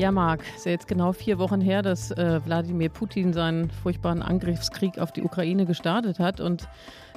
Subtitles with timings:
[0.00, 4.22] Ja, Marc, ist ja jetzt genau vier Wochen her, dass äh, Wladimir Putin seinen furchtbaren
[4.22, 6.40] Angriffskrieg auf die Ukraine gestartet hat.
[6.40, 6.66] Und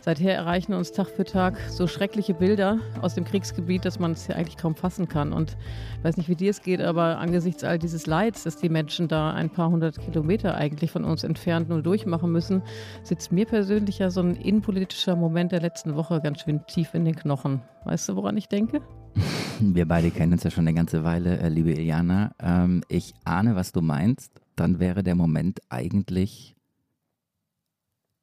[0.01, 4.27] seither erreichen uns Tag für Tag so schreckliche Bilder aus dem Kriegsgebiet, dass man es
[4.27, 5.31] ja eigentlich kaum fassen kann.
[5.31, 5.55] Und
[5.97, 9.07] ich weiß nicht, wie dir es geht, aber angesichts all dieses Leids, dass die Menschen
[9.07, 12.63] da ein paar hundert Kilometer eigentlich von uns entfernt nur durchmachen müssen,
[13.01, 17.05] sitzt mir persönlich ja so ein innenpolitischer Moment der letzten Woche ganz schön tief in
[17.05, 17.61] den Knochen.
[17.85, 18.81] Weißt du, woran ich denke?
[19.59, 22.35] Wir beide kennen uns ja schon eine ganze Weile, äh, liebe Iliana.
[22.39, 24.31] Ähm, ich ahne, was du meinst.
[24.55, 26.55] Dann wäre der Moment eigentlich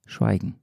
[0.07, 0.57] Schweigen.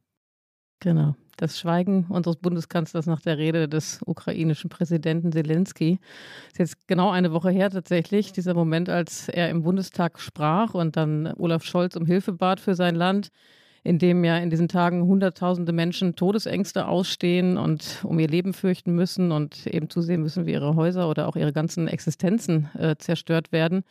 [0.80, 1.16] Genau.
[1.38, 6.00] Das Schweigen unseres Bundeskanzlers nach der Rede des ukrainischen Präsidenten Zelensky
[6.48, 10.98] ist jetzt genau eine Woche her tatsächlich, dieser Moment, als er im Bundestag sprach und
[10.98, 13.30] dann Olaf Scholz um Hilfe bat für sein Land
[13.88, 18.94] in dem ja in diesen Tagen Hunderttausende Menschen Todesängste ausstehen und um ihr Leben fürchten
[18.94, 23.54] müssen und eben zusehen müssen, wie ihre Häuser oder auch ihre ganzen Existenzen äh, zerstört
[23.54, 23.84] werden.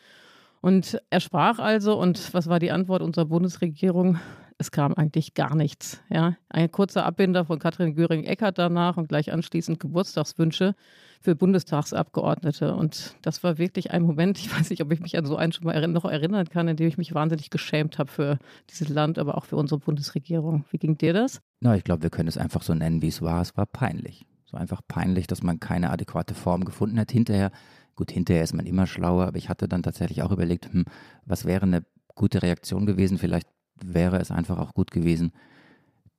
[0.60, 4.18] Und er sprach also, und was war die Antwort unserer Bundesregierung?
[4.58, 6.00] Es kam eigentlich gar nichts.
[6.08, 6.36] Ja.
[6.48, 10.74] Ein kurzer Abbinder von Katrin Göring-Eckardt danach und gleich anschließend Geburtstagswünsche
[11.20, 12.74] für Bundestagsabgeordnete.
[12.74, 15.52] Und das war wirklich ein Moment, ich weiß nicht, ob ich mich an so einen
[15.52, 18.38] schon mal noch erinnern kann, in dem ich mich wahnsinnig geschämt habe für
[18.70, 20.64] dieses Land, aber auch für unsere Bundesregierung.
[20.70, 21.42] Wie ging dir das?
[21.60, 23.42] Na, ich glaube, wir können es einfach so nennen, wie es war.
[23.42, 24.24] Es war peinlich.
[24.56, 27.12] War einfach peinlich, dass man keine adäquate Form gefunden hat.
[27.12, 27.50] Hinterher,
[27.94, 30.86] gut, hinterher ist man immer schlauer, aber ich hatte dann tatsächlich auch überlegt, hm,
[31.26, 33.18] was wäre eine gute Reaktion gewesen?
[33.18, 33.48] Vielleicht
[33.84, 35.32] wäre es einfach auch gut gewesen,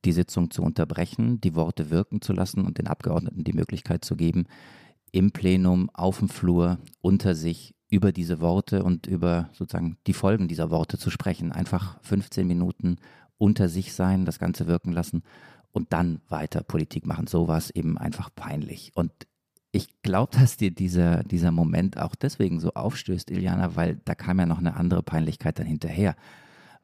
[0.06, 4.16] die Sitzung zu unterbrechen, die Worte wirken zu lassen und den Abgeordneten die Möglichkeit zu
[4.16, 4.46] geben,
[5.12, 10.48] im Plenum, auf dem Flur, unter sich über diese Worte und über sozusagen die Folgen
[10.48, 11.52] dieser Worte zu sprechen.
[11.52, 12.98] Einfach 15 Minuten
[13.38, 15.24] unter sich sein, das Ganze wirken lassen
[15.72, 17.28] und dann weiter Politik machen.
[17.28, 18.92] So war es eben einfach peinlich.
[18.96, 19.12] Und
[19.72, 24.40] ich glaube, dass dir dieser, dieser Moment auch deswegen so aufstößt, Iliana, weil da kam
[24.40, 26.16] ja noch eine andere Peinlichkeit dann hinterher.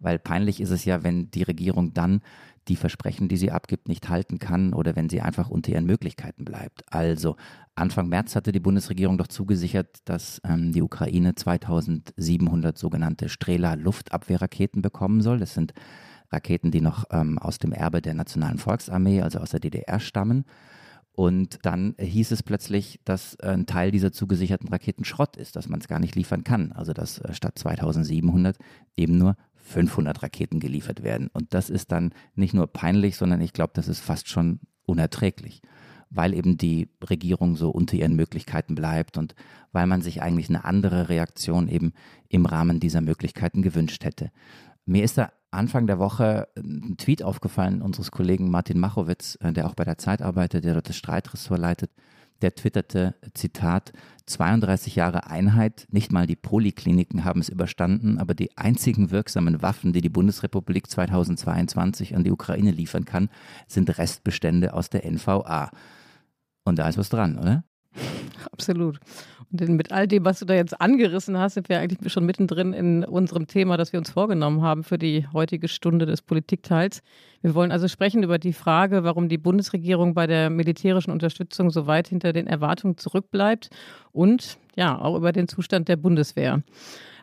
[0.04, 2.22] Weil peinlich ist es ja, wenn die Regierung dann
[2.68, 6.46] die Versprechen, die sie abgibt, nicht halten kann oder wenn sie einfach unter ihren Möglichkeiten
[6.46, 6.84] bleibt.
[6.94, 7.36] Also
[7.76, 14.82] Anfang März hatte die Bundesregierung doch zugesichert, dass ähm, die Ukraine 2700 sogenannte Strela Luftabwehrraketen
[14.82, 15.40] bekommen soll.
[15.40, 15.74] Das sind
[16.32, 20.46] Raketen, die noch ähm, aus dem Erbe der Nationalen Volksarmee, also aus der DDR stammen.
[21.16, 25.80] Und dann hieß es plötzlich, dass ein Teil dieser zugesicherten Raketen Schrott ist, dass man
[25.80, 26.72] es gar nicht liefern kann.
[26.72, 28.58] Also dass äh, statt 2700
[28.96, 31.30] eben nur 500 Raketen geliefert werden.
[31.34, 35.62] Und das ist dann nicht nur peinlich, sondern ich glaube, das ist fast schon unerträglich,
[36.10, 39.36] weil eben die Regierung so unter ihren Möglichkeiten bleibt und
[39.72, 41.94] weil man sich eigentlich eine andere Reaktion eben
[42.28, 44.32] im Rahmen dieser Möglichkeiten gewünscht hätte.
[44.86, 49.68] Mir ist da Anfang der Woche ein Tweet aufgefallen unseres Kollegen Martin Machowitz, äh, der
[49.68, 51.92] auch bei der Zeit arbeitet, der dort das Streitressort leitet
[52.44, 53.94] der twitterte, Zitat,
[54.26, 59.92] 32 Jahre Einheit, nicht mal die Polikliniken haben es überstanden, aber die einzigen wirksamen Waffen,
[59.94, 63.30] die die Bundesrepublik 2022 an die Ukraine liefern kann,
[63.68, 65.72] sind Restbestände aus der NVA.
[66.64, 67.64] Und da ist was dran, oder?
[68.52, 69.00] Absolut.
[69.52, 72.74] Und mit all dem, was du da jetzt angerissen hast, sind wir eigentlich schon mittendrin
[72.74, 77.02] in unserem Thema, das wir uns vorgenommen haben für die heutige Stunde des Politikteils.
[77.44, 81.88] Wir wollen also sprechen über die Frage, warum die Bundesregierung bei der militärischen Unterstützung so
[81.88, 83.70] weit hinter den Erwartungen zurückbleibt
[84.14, 86.64] und ja, auch über den Zustand der Bundeswehr.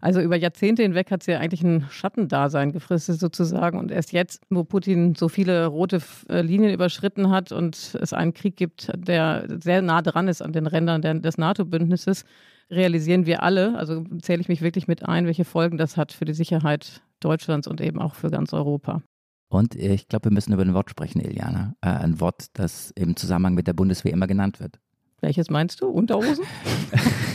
[0.03, 3.79] Also über Jahrzehnte hinweg hat sie ja eigentlich ein Schattendasein gefristet sozusagen.
[3.79, 8.35] Und erst jetzt, wo Putin so viele rote äh, Linien überschritten hat und es einen
[8.35, 12.27] Krieg gibt, der sehr nah dran ist an den Rändern des NATO-Bündnisses,
[12.71, 16.27] realisieren wir alle, also zähle ich mich wirklich mit ein, welche Folgen das hat für
[16.27, 19.03] die Sicherheit Deutschlands und eben auch für ganz Europa.
[19.51, 21.75] Und ich glaube, wir müssen über ein Wort sprechen, Iliana.
[21.83, 24.79] Äh, ein Wort, das im Zusammenhang mit der Bundeswehr immer genannt wird.
[25.21, 25.89] Welches meinst du?
[25.89, 26.45] Unterhosen?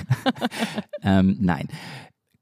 [1.03, 1.67] ähm, nein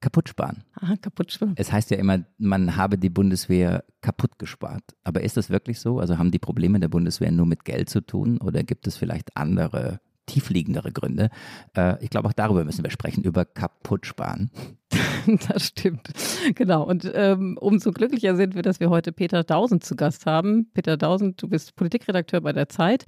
[0.04, 0.64] kaputt sparen.
[0.82, 1.54] Aha, kaputt sparen.
[1.56, 4.84] Es heißt ja immer, man habe die Bundeswehr kaputt gespart.
[5.06, 6.00] Aber ist das wirklich so?
[6.00, 9.38] Also haben die Probleme der Bundeswehr nur mit Geld zu tun oder gibt es vielleicht
[9.38, 11.30] andere, tiefliegendere Gründe?
[11.76, 14.52] Äh, ich glaube, auch darüber müssen wir sprechen, über kaputt sparen.
[15.48, 16.10] das stimmt.
[16.56, 16.84] Genau.
[16.84, 20.70] Und ähm, umso glücklicher sind wir, dass wir heute Peter Dausend zu Gast haben.
[20.74, 23.06] Peter Dausend, du bist Politikredakteur bei der Zeit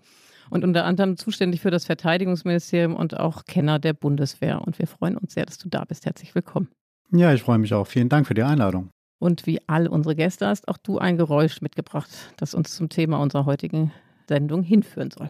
[0.50, 4.62] und unter anderem zuständig für das Verteidigungsministerium und auch Kenner der Bundeswehr.
[4.62, 6.06] Und wir freuen uns sehr, dass du da bist.
[6.06, 6.69] Herzlich willkommen.
[7.12, 7.88] Ja, ich freue mich auch.
[7.88, 8.89] Vielen Dank für die Einladung.
[9.19, 13.17] Und wie all unsere Gäste hast auch du ein Geräusch mitgebracht, das uns zum Thema
[13.17, 13.91] unserer heutigen
[14.27, 15.29] Sendung hinführen soll.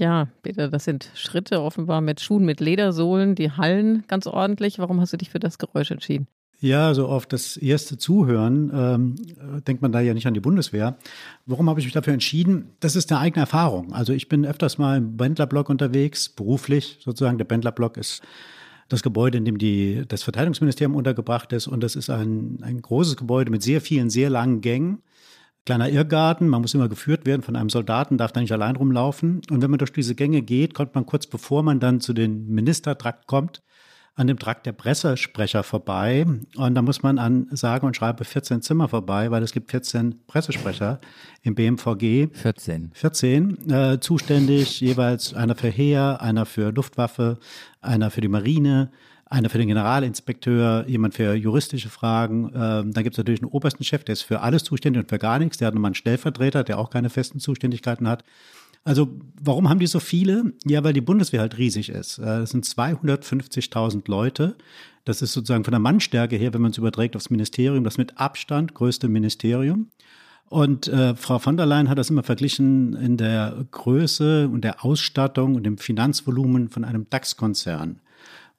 [0.00, 4.78] Ja, Peter, das sind Schritte offenbar mit Schuhen mit Ledersohlen, die hallen ganz ordentlich.
[4.78, 6.26] Warum hast du dich für das Geräusch entschieden?
[6.58, 10.96] Ja, so auf das erste Zuhören ähm, denkt man da ja nicht an die Bundeswehr.
[11.44, 12.70] Warum habe ich mich dafür entschieden?
[12.80, 13.92] Das ist eine eigene Erfahrung.
[13.92, 17.36] Also ich bin öfters mal im Bändlerblock unterwegs, beruflich sozusagen.
[17.36, 18.22] Der Bändlerblock ist
[18.88, 21.66] das Gebäude, in dem die, das Verteidigungsministerium untergebracht ist.
[21.66, 25.02] Und das ist ein, ein großes Gebäude mit sehr vielen, sehr langen Gängen.
[25.70, 29.40] Kleiner Irrgarten, man muss immer geführt werden von einem Soldaten, darf da nicht allein rumlaufen.
[29.52, 32.48] Und wenn man durch diese Gänge geht, kommt man kurz bevor man dann zu den
[32.48, 33.62] Ministertrakt kommt,
[34.16, 36.26] an dem Trakt der Pressesprecher vorbei.
[36.56, 40.26] Und da muss man an sage und schreibe 14 Zimmer vorbei, weil es gibt 14
[40.26, 40.98] Pressesprecher
[41.42, 42.30] im BMVG.
[42.32, 42.90] 14.
[42.92, 47.38] 14, äh, zuständig, jeweils einer für Heer, einer für Luftwaffe,
[47.80, 48.90] einer für die Marine,
[49.30, 52.50] einer für den Generalinspekteur, jemand für juristische Fragen.
[52.54, 55.18] Ähm, dann gibt es natürlich einen obersten Chef, der ist für alles zuständig und für
[55.18, 55.56] gar nichts.
[55.58, 58.24] Der hat nochmal einen Stellvertreter, der auch keine festen Zuständigkeiten hat.
[58.82, 59.08] Also
[59.40, 60.52] warum haben die so viele?
[60.64, 62.18] Ja, weil die Bundeswehr halt riesig ist.
[62.18, 64.56] Äh, es sind 250.000 Leute.
[65.04, 68.18] Das ist sozusagen von der Mannstärke her, wenn man es überträgt aufs Ministerium, das mit
[68.18, 69.90] Abstand größte Ministerium.
[70.48, 74.84] Und äh, Frau von der Leyen hat das immer verglichen in der Größe und der
[74.84, 78.00] Ausstattung und dem Finanzvolumen von einem DAX-Konzern.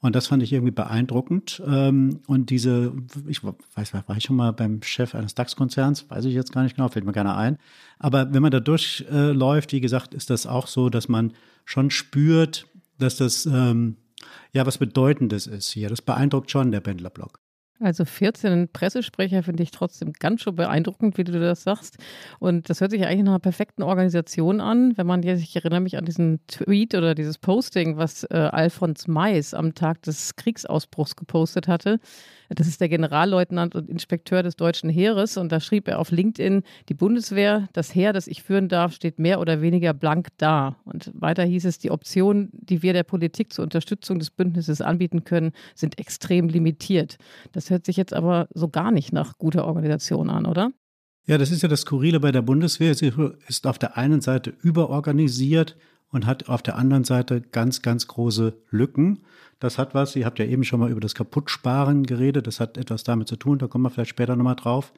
[0.01, 1.61] Und das fand ich irgendwie beeindruckend.
[1.65, 2.93] Ähm, und diese,
[3.27, 6.09] ich weiß, war ich schon mal beim Chef eines DAX-Konzerns?
[6.09, 7.57] Weiß ich jetzt gar nicht genau, fällt mir gerne ein.
[7.99, 11.33] Aber wenn man da durchläuft, wie gesagt, ist das auch so, dass man
[11.65, 12.67] schon spürt,
[12.97, 13.97] dass das ähm,
[14.53, 15.89] ja was Bedeutendes ist hier.
[15.89, 17.39] Das beeindruckt schon der Pendlerblock.
[17.81, 21.97] Also 14 Pressesprecher finde ich trotzdem ganz schön beeindruckend, wie du das sagst.
[22.39, 24.95] Und das hört sich eigentlich nach einer perfekten Organisation an.
[24.97, 29.07] Wenn man jetzt, ich erinnere mich an diesen Tweet oder dieses Posting, was äh, Alfons
[29.07, 31.99] Mais am Tag des Kriegsausbruchs gepostet hatte.
[32.49, 35.37] Das ist der Generalleutnant und Inspekteur des deutschen Heeres.
[35.37, 39.17] Und da schrieb er auf LinkedIn, die Bundeswehr, das Heer, das ich führen darf, steht
[39.17, 40.75] mehr oder weniger blank da.
[40.83, 45.23] Und weiter hieß es, die Optionen, die wir der Politik zur Unterstützung des Bündnisses anbieten
[45.23, 47.17] können, sind extrem limitiert.
[47.53, 50.71] Das hört sich jetzt aber so gar nicht nach guter Organisation an, oder?
[51.25, 52.93] Ja, das ist ja das Skurrile bei der Bundeswehr.
[52.93, 53.11] Sie
[53.47, 55.77] ist auf der einen Seite überorganisiert
[56.09, 59.23] und hat auf der anderen Seite ganz, ganz große Lücken.
[59.61, 62.79] Das hat was, ihr habt ja eben schon mal über das Kaputtsparen geredet, das hat
[62.79, 64.91] etwas damit zu tun, da kommen wir vielleicht später nochmal drauf.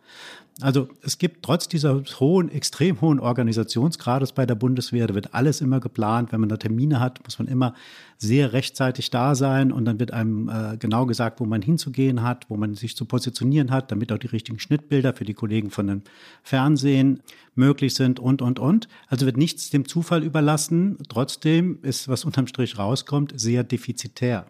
[0.62, 5.60] Also es gibt trotz dieser hohen, extrem hohen Organisationsgrades bei der Bundeswehr, da wird alles
[5.60, 6.32] immer geplant.
[6.32, 7.74] Wenn man da Termine hat, muss man immer
[8.18, 12.50] sehr rechtzeitig da sein und dann wird einem äh, genau gesagt, wo man hinzugehen hat,
[12.50, 15.88] wo man sich zu positionieren hat, damit auch die richtigen Schnittbilder für die Kollegen von
[15.88, 16.02] dem
[16.42, 17.22] Fernsehen
[17.54, 18.88] möglich sind und, und, und.
[19.10, 21.00] Also wird nichts dem Zufall überlassen.
[21.10, 24.46] Trotzdem ist, was unterm Strich rauskommt, sehr defizitär.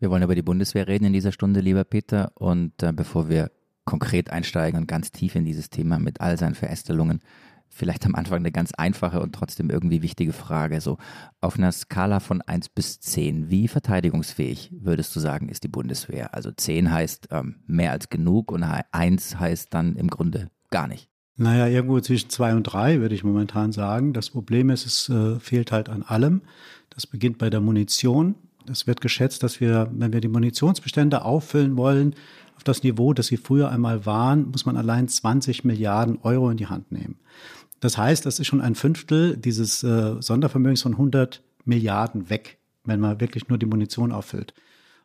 [0.00, 2.32] Wir wollen über die Bundeswehr reden in dieser Stunde, lieber Peter.
[2.34, 3.50] Und äh, bevor wir
[3.84, 7.20] konkret einsteigen und ganz tief in dieses Thema mit all seinen Verästelungen,
[7.68, 10.80] vielleicht am Anfang eine ganz einfache und trotzdem irgendwie wichtige Frage.
[10.80, 10.98] So
[11.40, 16.34] auf einer Skala von 1 bis 10, wie verteidigungsfähig würdest du sagen, ist die Bundeswehr?
[16.34, 21.08] Also 10 heißt ähm, mehr als genug und 1 heißt dann im Grunde gar nicht.
[21.36, 24.12] Naja, irgendwo zwischen 2 und 3 würde ich momentan sagen.
[24.12, 26.42] Das Problem ist, es äh, fehlt halt an allem.
[26.90, 28.34] Das beginnt bei der Munition.
[28.68, 32.14] Es wird geschätzt, dass wir, wenn wir die Munitionsbestände auffüllen wollen,
[32.56, 36.56] auf das Niveau, das sie früher einmal waren, muss man allein 20 Milliarden Euro in
[36.56, 37.16] die Hand nehmen.
[37.80, 42.98] Das heißt, das ist schon ein Fünftel dieses äh, Sondervermögens von 100 Milliarden weg, wenn
[42.98, 44.54] man wirklich nur die Munition auffüllt.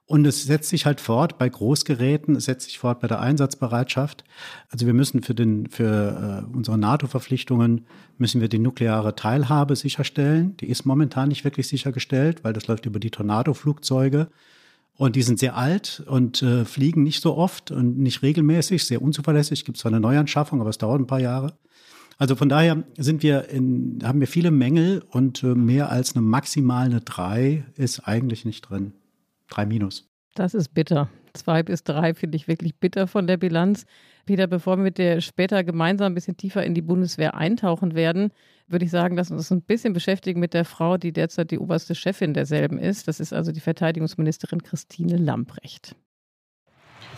[0.05, 4.25] Und es setzt sich halt fort bei Großgeräten, es setzt sich fort bei der Einsatzbereitschaft.
[4.69, 7.85] Also wir müssen für, den, für äh, unsere NATO-Verpflichtungen
[8.17, 10.57] müssen wir die nukleare Teilhabe sicherstellen.
[10.57, 14.27] Die ist momentan nicht wirklich sichergestellt, weil das läuft über die Tornado-Flugzeuge.
[14.95, 19.01] Und die sind sehr alt und äh, fliegen nicht so oft und nicht regelmäßig, sehr
[19.01, 19.63] unzuverlässig.
[19.63, 21.57] Gibt zwar eine Neuanschaffung, aber es dauert ein paar Jahre.
[22.17, 26.21] Also von daher sind wir in, haben wir viele Mängel und äh, mehr als eine
[26.23, 28.93] maximale drei ist eigentlich nicht drin
[29.53, 30.09] drei minus.
[30.35, 31.09] Das ist bitter.
[31.33, 33.85] Zwei bis drei finde ich wirklich bitter von der Bilanz.
[34.25, 38.31] Peter, bevor wir mit dir später gemeinsam ein bisschen tiefer in die Bundeswehr eintauchen werden,
[38.67, 41.59] würde ich sagen, dass wir uns ein bisschen beschäftigen mit der Frau, die derzeit die
[41.59, 43.07] oberste Chefin derselben ist.
[43.07, 45.95] Das ist also die Verteidigungsministerin Christine Lamprecht.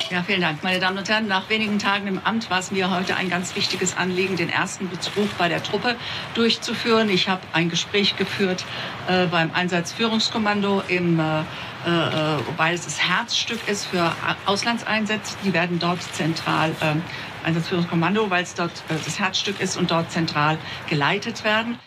[0.10, 0.62] Ja, vielen Dank.
[0.62, 3.56] Meine Damen und Herren, nach wenigen Tagen im Amt war es mir heute ein ganz
[3.56, 5.96] wichtiges Anliegen, den ersten Besuch bei der Truppe
[6.34, 7.10] durchzuführen.
[7.10, 8.66] Ich habe ein Gespräch geführt
[9.08, 11.44] äh, beim Einsatzführungskommando im äh,
[11.86, 14.12] äh, weil es das Herzstück ist für
[14.46, 15.38] Auslandseinsätze.
[15.44, 16.96] Die werden dort zentral äh,
[17.46, 20.58] Einsatzführungskommando, weil es dort äh, das Herzstück ist und dort zentral
[20.90, 21.78] geleitet werden.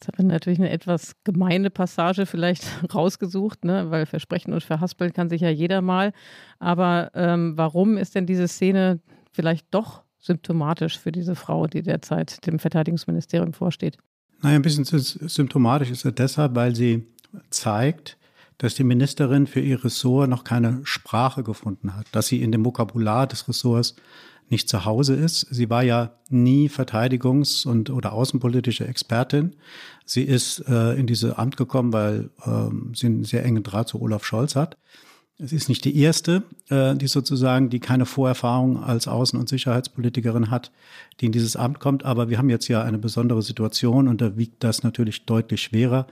[0.00, 3.90] Jetzt haben wir natürlich eine etwas gemeine Passage vielleicht rausgesucht, ne?
[3.90, 6.12] weil versprechen und verhaspeln kann sich ja jeder mal.
[6.60, 9.00] Aber ähm, warum ist denn diese Szene
[9.32, 13.98] vielleicht doch symptomatisch für diese Frau, die derzeit dem Verteidigungsministerium vorsteht?
[14.40, 17.04] Naja, ein bisschen symptomatisch ist er deshalb, weil sie
[17.50, 18.18] zeigt,
[18.58, 22.64] dass die Ministerin für ihr Ressort noch keine Sprache gefunden hat, dass sie in dem
[22.64, 23.94] Vokabular des Ressorts
[24.50, 25.46] nicht zu Hause ist.
[25.50, 29.56] Sie war ja nie Verteidigungs- und oder außenpolitische Expertin.
[30.04, 34.00] Sie ist äh, in dieses Amt gekommen, weil ähm, sie einen sehr engen Draht zu
[34.00, 34.76] Olaf Scholz hat.
[35.40, 40.50] Es ist nicht die erste, äh, die sozusagen, die keine Vorerfahrung als Außen- und Sicherheitspolitikerin
[40.50, 40.72] hat,
[41.20, 42.04] die in dieses Amt kommt.
[42.04, 46.06] Aber wir haben jetzt ja eine besondere Situation und da wiegt das natürlich deutlich schwerer.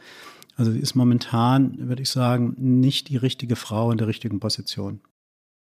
[0.57, 5.01] Also sie ist momentan, würde ich sagen, nicht die richtige Frau in der richtigen Position.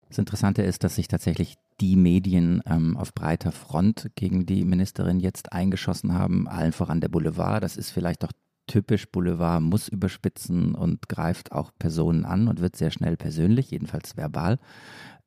[0.08, 5.18] Das Interessante ist, dass sich tatsächlich die Medien ähm, auf breiter Front gegen die Ministerin
[5.18, 7.62] jetzt eingeschossen haben, allen voran der Boulevard.
[7.62, 8.30] Das ist vielleicht doch
[8.68, 14.16] typisch Boulevard, muss überspitzen und greift auch Personen an und wird sehr schnell persönlich, jedenfalls
[14.16, 14.58] verbal.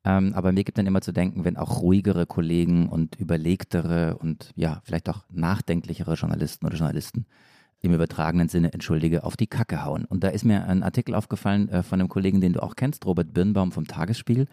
[0.04, 4.50] Ähm, aber mir gibt dann immer zu denken, wenn auch ruhigere Kollegen und überlegtere und
[4.56, 7.26] ja, vielleicht auch nachdenklichere Journalisten oder Journalisten
[7.82, 10.04] im übertragenen Sinne, entschuldige, auf die Kacke hauen.
[10.04, 13.06] Und da ist mir ein Artikel aufgefallen äh, von einem Kollegen, den du auch kennst,
[13.06, 14.46] Robert Birnbaum vom Tagesspiel.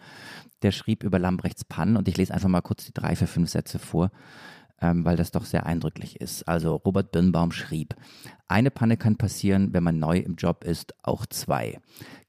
[0.62, 3.50] Der schrieb über Lambrechts Pannen und ich lese einfach mal kurz die drei, vier, fünf
[3.50, 4.10] Sätze vor
[4.80, 6.46] ähm, weil das doch sehr eindrücklich ist.
[6.48, 7.94] Also Robert Birnbaum schrieb,
[8.46, 11.78] eine Panne kann passieren, wenn man neu im Job ist, auch zwei.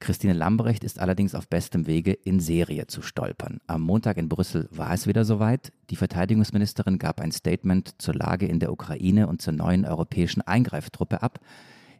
[0.00, 3.60] Christine Lambrecht ist allerdings auf bestem Wege, in Serie zu stolpern.
[3.66, 5.72] Am Montag in Brüssel war es wieder soweit.
[5.88, 11.22] Die Verteidigungsministerin gab ein Statement zur Lage in der Ukraine und zur neuen europäischen Eingreiftruppe
[11.22, 11.40] ab.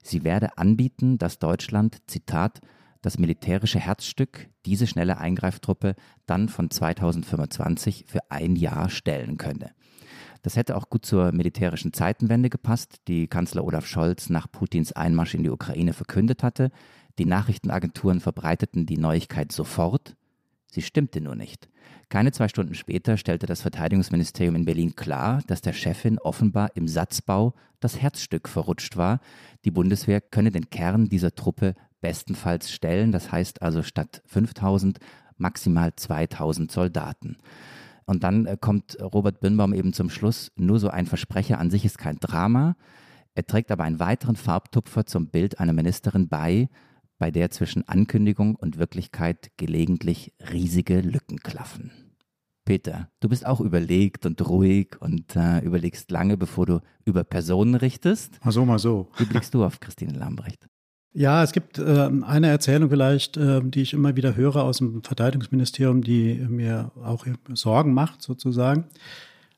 [0.02, 2.60] Sie werde anbieten, dass Deutschland, Zitat,
[3.02, 5.94] das militärische Herzstück, diese schnelle Eingreiftruppe,
[6.26, 9.70] dann von 2025 für ein Jahr stellen könne.
[10.42, 15.34] Das hätte auch gut zur militärischen Zeitenwende gepasst, die Kanzler Olaf Scholz nach Putins Einmarsch
[15.34, 16.70] in die Ukraine verkündet hatte.
[17.18, 20.16] Die Nachrichtenagenturen verbreiteten die Neuigkeit sofort.
[20.70, 21.68] Sie stimmte nur nicht.
[22.08, 26.88] Keine zwei Stunden später stellte das Verteidigungsministerium in Berlin klar, dass der Chefin offenbar im
[26.88, 29.20] Satzbau das Herzstück verrutscht war.
[29.64, 34.98] Die Bundeswehr könne den Kern dieser Truppe bestenfalls stellen, das heißt also statt 5000
[35.36, 37.36] maximal 2000 Soldaten.
[38.10, 41.84] Und dann äh, kommt Robert Birnbaum eben zum Schluss, nur so ein Versprecher an sich
[41.84, 42.74] ist kein Drama.
[43.36, 46.68] Er trägt aber einen weiteren Farbtupfer zum Bild einer Ministerin bei,
[47.18, 51.92] bei der zwischen Ankündigung und Wirklichkeit gelegentlich riesige Lücken klaffen.
[52.64, 57.76] Peter, du bist auch überlegt und ruhig und äh, überlegst lange, bevor du über Personen
[57.76, 58.44] richtest.
[58.44, 59.08] Mal so, mal so.
[59.18, 60.69] Wie blickst du auf Christine Lambrecht?
[61.12, 65.02] Ja, es gibt äh, eine Erzählung vielleicht, äh, die ich immer wieder höre aus dem
[65.02, 68.84] Verteidigungsministerium, die mir auch Sorgen macht, sozusagen.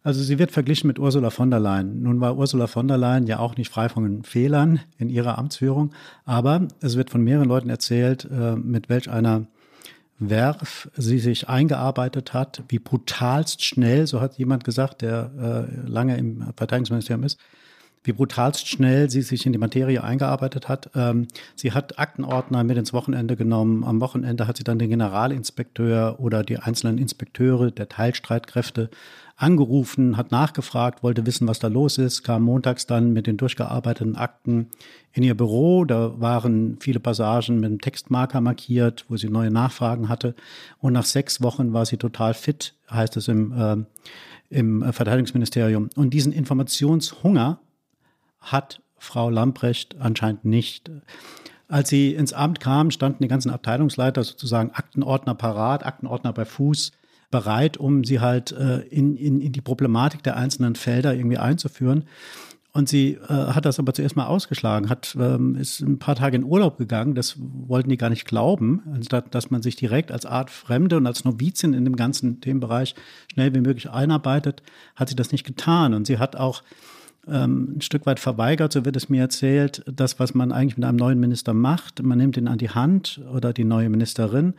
[0.03, 2.03] Also sie wird verglichen mit Ursula von der Leyen.
[2.03, 5.93] Nun war Ursula von der Leyen ja auch nicht frei von Fehlern in ihrer Amtsführung,
[6.25, 9.47] aber es wird von mehreren Leuten erzählt, äh, mit welch einer
[10.19, 16.17] Werf sie sich eingearbeitet hat, wie brutalst schnell, so hat jemand gesagt, der äh, lange
[16.17, 17.39] im Verteidigungsministerium ist,
[18.05, 20.91] wie brutalst schnell sie sich in die Materie eingearbeitet hat.
[20.95, 23.85] Ähm, sie hat Aktenordner mit ins Wochenende genommen.
[23.85, 28.91] Am Wochenende hat sie dann den Generalinspekteur oder die einzelnen Inspekteure der Teilstreitkräfte
[29.37, 34.17] angerufen, hat nachgefragt, wollte wissen, was da los ist, kam montags dann mit den durchgearbeiteten
[34.17, 34.69] Akten
[35.13, 35.85] in ihr Büro.
[35.85, 40.35] Da waren viele Passagen mit einem Textmarker markiert, wo sie neue Nachfragen hatte.
[40.79, 43.77] Und nach sechs Wochen war sie total fit, heißt es im, äh,
[44.51, 45.89] im Verteidigungsministerium.
[45.97, 47.59] Und diesen Informationshunger
[48.43, 50.91] hat Frau Lamprecht anscheinend nicht.
[51.69, 56.93] Als sie ins Amt kam, standen die ganzen Abteilungsleiter sozusagen Aktenordner parat, Aktenordner bei Fuß
[57.31, 62.05] bereit, um sie halt äh, in, in, in die Problematik der einzelnen Felder irgendwie einzuführen.
[62.75, 66.37] Und sie äh, hat das aber zuerst mal ausgeschlagen, hat, ähm, ist ein paar Tage
[66.37, 67.15] in Urlaub gegangen.
[67.15, 71.07] Das wollten die gar nicht glauben, anstatt dass man sich direkt als Art Fremde und
[71.07, 72.95] als Novizin in dem ganzen Themenbereich
[73.31, 74.63] schnell wie möglich einarbeitet,
[74.97, 75.93] hat sie das nicht getan.
[75.93, 76.63] Und sie hat auch
[77.27, 80.99] ein Stück weit verweigert, so wird es mir erzählt, das, was man eigentlich mit einem
[80.99, 82.03] neuen Minister macht.
[82.03, 84.55] Man nimmt ihn an die Hand oder die neue Ministerin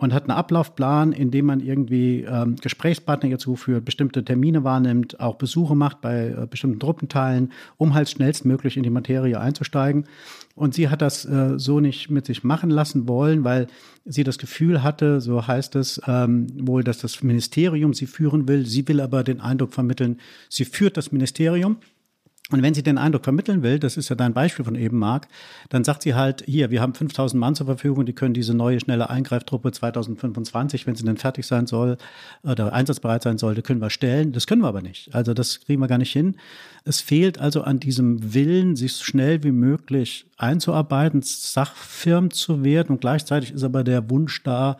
[0.00, 5.20] und hat einen Ablaufplan, in dem man irgendwie ähm, Gesprächspartner ihr zuführt, bestimmte Termine wahrnimmt,
[5.20, 10.06] auch Besuche macht bei äh, bestimmten Truppenteilen, um halt schnellstmöglich in die Materie einzusteigen.
[10.54, 13.66] Und sie hat das äh, so nicht mit sich machen lassen wollen, weil
[14.06, 18.64] sie das Gefühl hatte, so heißt es ähm, wohl, dass das Ministerium sie führen will.
[18.64, 21.76] Sie will aber den Eindruck vermitteln, sie führt das Ministerium.
[22.50, 25.28] Und wenn sie den Eindruck vermitteln will, das ist ja dein Beispiel von eben, Marc,
[25.68, 28.80] dann sagt sie halt, hier, wir haben 5000 Mann zur Verfügung, die können diese neue,
[28.80, 31.96] schnelle Eingreiftruppe 2025, wenn sie dann fertig sein soll
[32.42, 34.32] oder einsatzbereit sein sollte, können wir stellen.
[34.32, 35.14] Das können wir aber nicht.
[35.14, 36.36] Also das kriegen wir gar nicht hin.
[36.84, 42.92] Es fehlt also an diesem Willen, sich so schnell wie möglich einzuarbeiten, Sachfirm zu werden.
[42.92, 44.76] Und gleichzeitig ist aber der Wunsch da,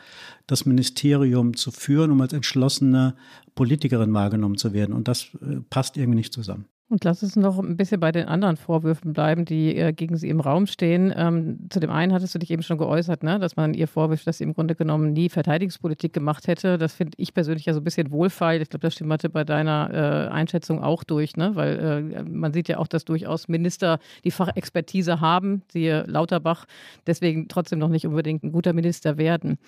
[0.47, 3.15] das Ministerium zu führen, um als entschlossene
[3.55, 4.93] Politikerin wahrgenommen zu werden.
[4.93, 6.65] Und das äh, passt irgendwie nicht zusammen.
[6.91, 10.29] Und lass uns noch ein bisschen bei den anderen Vorwürfen bleiben, die äh, gegen Sie
[10.29, 11.15] im Raum stehen.
[11.17, 13.39] Ähm, zu dem einen hattest du dich eben schon geäußert, ne?
[13.39, 16.79] dass man ihr vorwirft, dass sie im Grunde genommen nie Verteidigungspolitik gemacht hätte.
[16.79, 18.61] Das finde ich persönlich ja so ein bisschen wohlfeil.
[18.61, 21.55] Ich glaube, das stimmte bei deiner äh, Einschätzung auch durch, ne?
[21.55, 26.67] weil äh, man sieht ja auch, dass durchaus Minister die Fachexpertise haben, siehe Lauterbach,
[27.07, 29.59] deswegen trotzdem noch nicht unbedingt ein guter Minister werden.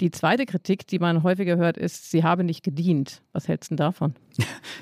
[0.00, 3.22] Die zweite Kritik, die man häufiger hört, ist, sie habe nicht gedient.
[3.32, 4.14] Was hältst du davon?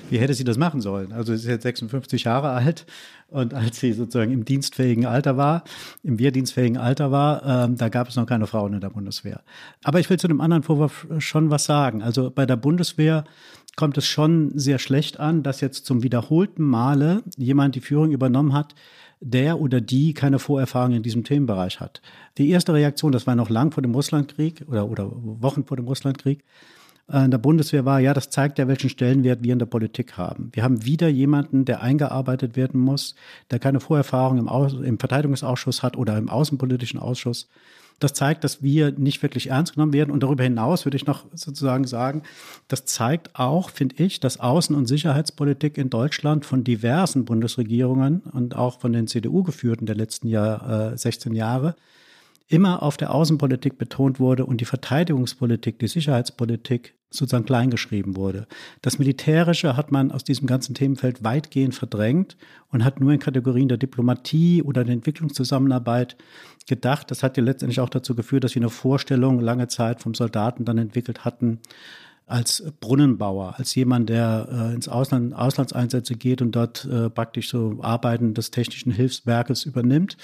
[0.09, 1.11] Wie hätte sie das machen sollen?
[1.11, 2.85] Also sie ist jetzt 56 Jahre alt
[3.27, 5.63] und als sie sozusagen im dienstfähigen Alter war,
[6.03, 9.41] im wehrdienstfähigen Alter war, ähm, da gab es noch keine Frauen in der Bundeswehr.
[9.83, 12.01] Aber ich will zu dem anderen Vorwurf schon was sagen.
[12.01, 13.23] Also bei der Bundeswehr
[13.75, 18.53] kommt es schon sehr schlecht an, dass jetzt zum wiederholten Male jemand die Führung übernommen
[18.53, 18.75] hat,
[19.21, 22.01] der oder die keine Vorerfahrung in diesem Themenbereich hat.
[22.37, 25.87] Die erste Reaktion, das war noch lang vor dem Russlandkrieg oder, oder Wochen vor dem
[25.87, 26.43] Russlandkrieg,
[27.11, 30.49] in der Bundeswehr war, ja, das zeigt ja, welchen Stellenwert wir in der Politik haben.
[30.53, 33.15] Wir haben wieder jemanden, der eingearbeitet werden muss,
[33.51, 37.49] der keine Vorerfahrung im, Aus im Verteidigungsausschuss hat oder im Außenpolitischen Ausschuss.
[37.99, 40.11] Das zeigt, dass wir nicht wirklich ernst genommen werden.
[40.11, 42.23] Und darüber hinaus würde ich noch sozusagen sagen,
[42.67, 48.55] das zeigt auch, finde ich, dass Außen- und Sicherheitspolitik in Deutschland von diversen Bundesregierungen und
[48.55, 51.75] auch von den CDU geführten der letzten Jahr, äh, 16 Jahre
[52.49, 58.47] immer auf der Außenpolitik betont wurde und die Verteidigungspolitik, die Sicherheitspolitik sozusagen kleingeschrieben wurde.
[58.81, 62.37] Das Militärische hat man aus diesem ganzen Themenfeld weitgehend verdrängt
[62.71, 66.17] und hat nur in Kategorien der Diplomatie oder der Entwicklungszusammenarbeit
[66.67, 67.09] gedacht.
[67.09, 70.65] Das hat ja letztendlich auch dazu geführt, dass wir eine Vorstellung lange Zeit vom Soldaten
[70.65, 71.59] dann entwickelt hatten,
[72.29, 77.79] als Brunnenbauer, als jemand, der äh, ins Ausland, Auslandseinsätze geht und dort äh, praktisch so
[77.81, 80.17] Arbeiten des technischen Hilfswerkes übernimmt,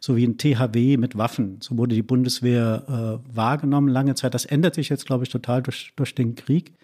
[0.00, 1.58] so wie ein THW mit Waffen.
[1.60, 4.34] So wurde die Bundeswehr äh, wahrgenommen lange Zeit.
[4.34, 6.74] Das ändert sich jetzt, glaube ich, total durch, durch den Krieg.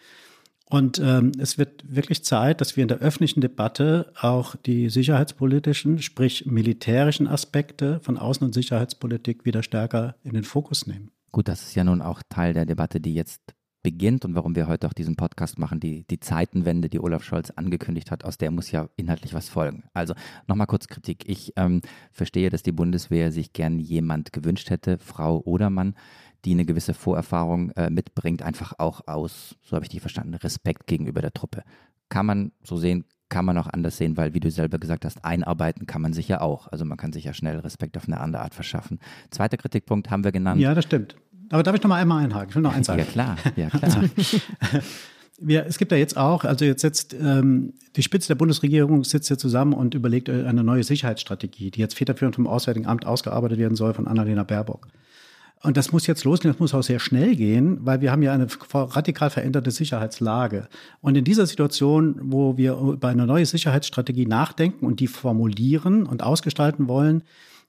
[0.70, 6.00] Und ähm, es wird wirklich Zeit, dass wir in der öffentlichen Debatte auch die sicherheitspolitischen,
[6.00, 11.10] sprich militärischen Aspekte von Außen- und Sicherheitspolitik wieder stärker in den Fokus nehmen.
[11.32, 13.40] Gut, das ist ja nun auch Teil der Debatte, die jetzt
[13.88, 17.48] beginnt und warum wir heute auch diesen Podcast machen, die, die Zeitenwende, die Olaf Scholz
[17.48, 19.84] angekündigt hat, aus der muss ja inhaltlich was folgen.
[19.94, 20.12] Also
[20.46, 21.26] nochmal kurz Kritik.
[21.26, 21.80] Ich ähm,
[22.12, 25.94] verstehe, dass die Bundeswehr sich gern jemand gewünscht hätte, Frau oder Mann,
[26.44, 30.86] die eine gewisse Vorerfahrung äh, mitbringt, einfach auch aus, so habe ich die verstanden, Respekt
[30.86, 31.62] gegenüber der Truppe.
[32.10, 35.24] Kann man so sehen, kann man auch anders sehen, weil, wie du selber gesagt hast,
[35.24, 36.68] einarbeiten kann man sich ja auch.
[36.68, 38.98] Also man kann sich ja schnell Respekt auf eine andere Art verschaffen.
[39.30, 40.60] Zweiter Kritikpunkt haben wir genannt.
[40.60, 41.16] Ja, das stimmt.
[41.50, 42.50] Aber darf ich noch mal einmal einhaken?
[42.50, 43.00] Ich will noch eins sagen.
[43.00, 43.36] Ja, klar.
[43.56, 44.04] Ja, klar.
[45.40, 49.28] Wir, es gibt ja jetzt auch, also jetzt sitzt ähm, die Spitze der Bundesregierung sitzt
[49.28, 53.76] hier zusammen und überlegt eine neue Sicherheitsstrategie, die jetzt federführend vom Auswärtigen Amt ausgearbeitet werden
[53.76, 54.88] soll von Annalena Baerbock.
[55.62, 58.32] Und das muss jetzt losgehen, das muss auch sehr schnell gehen, weil wir haben ja
[58.32, 60.68] eine radikal veränderte Sicherheitslage.
[61.00, 66.22] Und in dieser Situation, wo wir über eine neue Sicherheitsstrategie nachdenken und die formulieren und
[66.22, 67.22] ausgestalten wollen,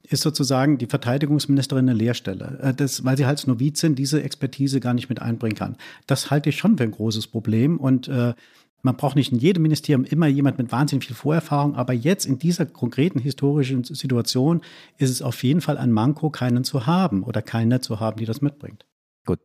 [0.08, 4.94] ist sozusagen die Verteidigungsministerin eine Lehrstelle, äh, das, weil sie halt Novizin diese Expertise gar
[4.94, 5.76] nicht mit einbringen kann.
[6.06, 8.34] Das halte ich schon für ein großes Problem und äh,
[8.82, 12.38] man braucht nicht in jedem Ministerium immer jemand mit wahnsinnig viel Vorerfahrung, aber jetzt in
[12.38, 14.62] dieser konkreten historischen Situation
[14.96, 18.24] ist es auf jeden Fall ein Manko, keinen zu haben oder keine zu haben, die
[18.24, 18.86] das mitbringt.
[19.26, 19.40] Gut,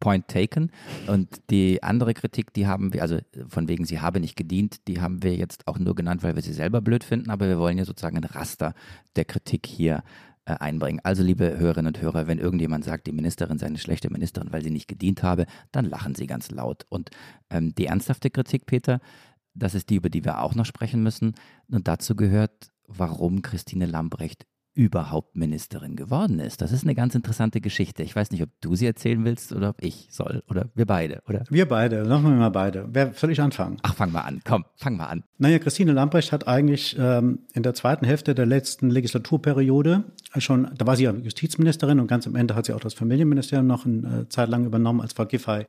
[0.00, 0.70] Point taken.
[1.06, 5.00] Und die andere Kritik, die haben wir, also von wegen, sie habe nicht gedient, die
[5.00, 7.78] haben wir jetzt auch nur genannt, weil wir sie selber blöd finden, aber wir wollen
[7.78, 8.74] ja sozusagen ein Raster
[9.16, 10.02] der Kritik hier
[10.44, 11.00] äh, einbringen.
[11.02, 14.62] Also, liebe Hörerinnen und Hörer, wenn irgendjemand sagt, die Ministerin sei eine schlechte Ministerin, weil
[14.62, 16.86] sie nicht gedient habe, dann lachen sie ganz laut.
[16.88, 17.10] Und
[17.50, 19.00] ähm, die ernsthafte Kritik, Peter,
[19.54, 21.34] das ist die, über die wir auch noch sprechen müssen.
[21.68, 26.60] Und dazu gehört, warum Christine Lambrecht überhaupt Ministerin geworden ist.
[26.60, 28.02] Das ist eine ganz interessante Geschichte.
[28.02, 31.22] Ich weiß nicht, ob du sie erzählen willst oder ob ich soll oder wir beide,
[31.26, 31.44] oder?
[31.48, 32.86] Wir beide, machen wir mal beide.
[32.92, 33.78] Wer soll ich anfangen?
[33.82, 34.42] Ach, fang mal an.
[34.44, 35.24] Komm, fang mal an.
[35.38, 40.04] Naja, Christine Lamprecht hat eigentlich ähm, in der zweiten Hälfte der letzten Legislaturperiode
[40.36, 43.66] schon, da war sie ja Justizministerin und ganz am Ende hat sie auch das Familienministerium
[43.66, 45.64] noch eine äh, Zeit lang übernommen, als Frau Giffey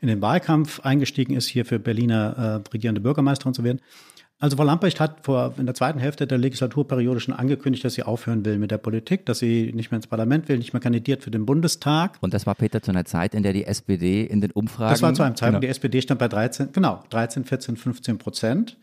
[0.00, 3.80] in den Wahlkampf eingestiegen ist, hier für Berliner äh, regierende Bürgermeisterin zu werden.
[4.38, 8.02] Also Frau Lamprecht hat vor, in der zweiten Hälfte der Legislaturperiode schon angekündigt, dass sie
[8.02, 11.22] aufhören will mit der Politik, dass sie nicht mehr ins Parlament will, nicht mehr kandidiert
[11.22, 12.18] für den Bundestag.
[12.20, 14.90] Und das war Peter zu einer Zeit, in der die SPD in den Umfragen.
[14.90, 15.66] Das war zu einem Zeitpunkt, genau.
[15.66, 18.76] die SPD stand bei 13, genau, 13, 14, 15 Prozent.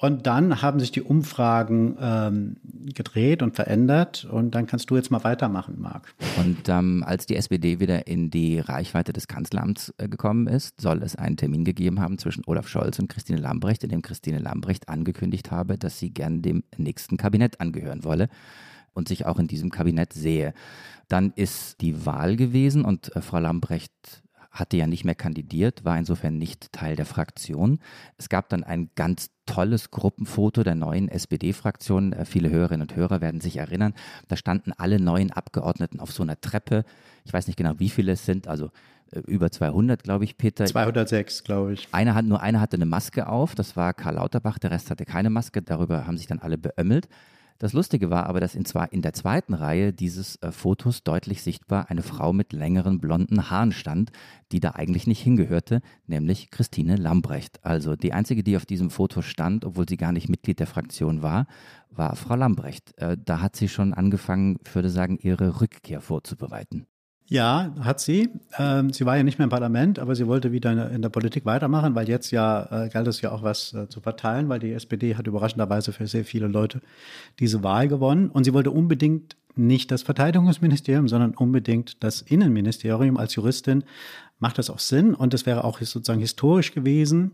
[0.00, 2.56] Und dann haben sich die Umfragen ähm,
[2.94, 4.24] gedreht und verändert.
[4.24, 6.14] Und dann kannst du jetzt mal weitermachen, Marc.
[6.38, 11.02] Und ähm, als die SPD wieder in die Reichweite des Kanzleramts äh, gekommen ist, soll
[11.02, 14.88] es einen Termin gegeben haben zwischen Olaf Scholz und Christine Lambrecht, in dem Christine Lambrecht
[14.88, 18.30] angekündigt habe, dass sie gern dem nächsten Kabinett angehören wolle
[18.94, 20.54] und sich auch in diesem Kabinett sehe.
[21.08, 25.96] Dann ist die Wahl gewesen und äh, Frau Lambrecht hatte ja nicht mehr kandidiert, war
[25.96, 27.78] insofern nicht Teil der Fraktion.
[28.18, 32.12] Es gab dann ein ganz tolles Gruppenfoto der neuen SPD-Fraktion.
[32.12, 33.94] Äh, viele Hörerinnen und Hörer werden sich erinnern.
[34.28, 36.84] Da standen alle neuen Abgeordneten auf so einer Treppe.
[37.24, 38.70] Ich weiß nicht genau, wie viele es sind, also
[39.12, 40.66] äh, über 200, glaube ich, Peter.
[40.66, 41.88] 206, glaube ich.
[41.92, 45.04] Einer hat, nur einer hatte eine Maske auf, das war Karl Lauterbach, der Rest hatte
[45.04, 45.62] keine Maske.
[45.62, 47.08] Darüber haben sich dann alle beömmelt.
[47.60, 51.42] Das Lustige war aber, dass in, zwar in der zweiten Reihe dieses äh, Fotos deutlich
[51.42, 54.12] sichtbar eine Frau mit längeren blonden Haaren stand,
[54.50, 57.62] die da eigentlich nicht hingehörte, nämlich Christine Lambrecht.
[57.62, 61.22] Also die einzige, die auf diesem Foto stand, obwohl sie gar nicht Mitglied der Fraktion
[61.22, 61.46] war,
[61.90, 62.96] war Frau Lambrecht.
[62.96, 66.86] Äh, da hat sie schon angefangen, ich würde sagen, ihre Rückkehr vorzubereiten.
[67.30, 68.28] Ja, hat sie.
[68.58, 71.44] Ähm, sie war ja nicht mehr im Parlament, aber sie wollte wieder in der, Politik
[71.44, 74.72] weitermachen, weil jetzt ja äh, galt es ja auch was äh, zu verteilen, weil die
[74.72, 76.80] SPD hat überraschenderweise für sehr viele Leute
[77.38, 78.30] diese Wahl gewonnen.
[78.30, 83.16] Und sie wollte unbedingt nicht das Verteidigungsministerium, sondern unbedingt das Innenministerium.
[83.16, 83.84] Als Juristin
[84.40, 87.30] macht das auch Sinn und es wäre auch sozusagen historisch gewesen.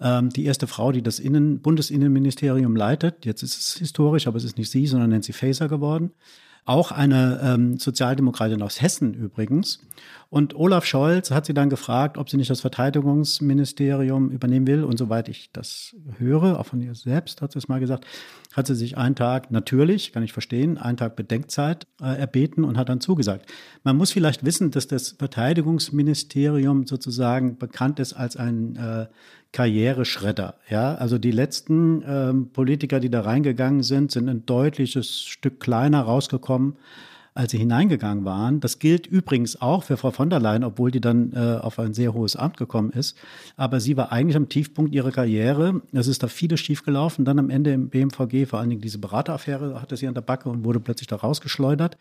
[0.00, 4.44] Ähm, die erste Frau, die das Innen Bundesinnenministerium leitet, jetzt ist es historisch, aber es
[4.44, 6.12] ist nicht sie, sondern Nancy Faeser geworden.
[6.66, 9.80] Auch eine ähm, Sozialdemokratin aus Hessen übrigens.
[10.30, 14.82] Und Olaf Scholz hat sie dann gefragt, ob sie nicht das Verteidigungsministerium übernehmen will.
[14.82, 18.06] Und soweit ich das höre, auch von ihr selbst hat sie es mal gesagt,
[18.54, 22.78] hat sie sich einen Tag, natürlich, kann ich verstehen, einen Tag Bedenkzeit äh, erbeten und
[22.78, 23.46] hat dann zugesagt.
[23.82, 29.06] Man muss vielleicht wissen, dass das Verteidigungsministerium sozusagen bekannt ist als ein äh,
[29.54, 30.56] Karriereschredder.
[30.68, 36.02] Ja, also die letzten ähm, Politiker, die da reingegangen sind, sind ein deutliches Stück kleiner
[36.02, 36.76] rausgekommen
[37.34, 38.60] als sie hineingegangen waren.
[38.60, 41.92] Das gilt übrigens auch für Frau von der Leyen, obwohl die dann äh, auf ein
[41.92, 43.16] sehr hohes Amt gekommen ist.
[43.56, 45.82] Aber sie war eigentlich am Tiefpunkt ihrer Karriere.
[45.92, 47.24] Es ist da vieles schiefgelaufen.
[47.24, 50.48] Dann am Ende im BMVG, vor allen Dingen diese Berateraffäre, hatte sie an der Backe
[50.48, 51.98] und wurde plötzlich da rausgeschleudert.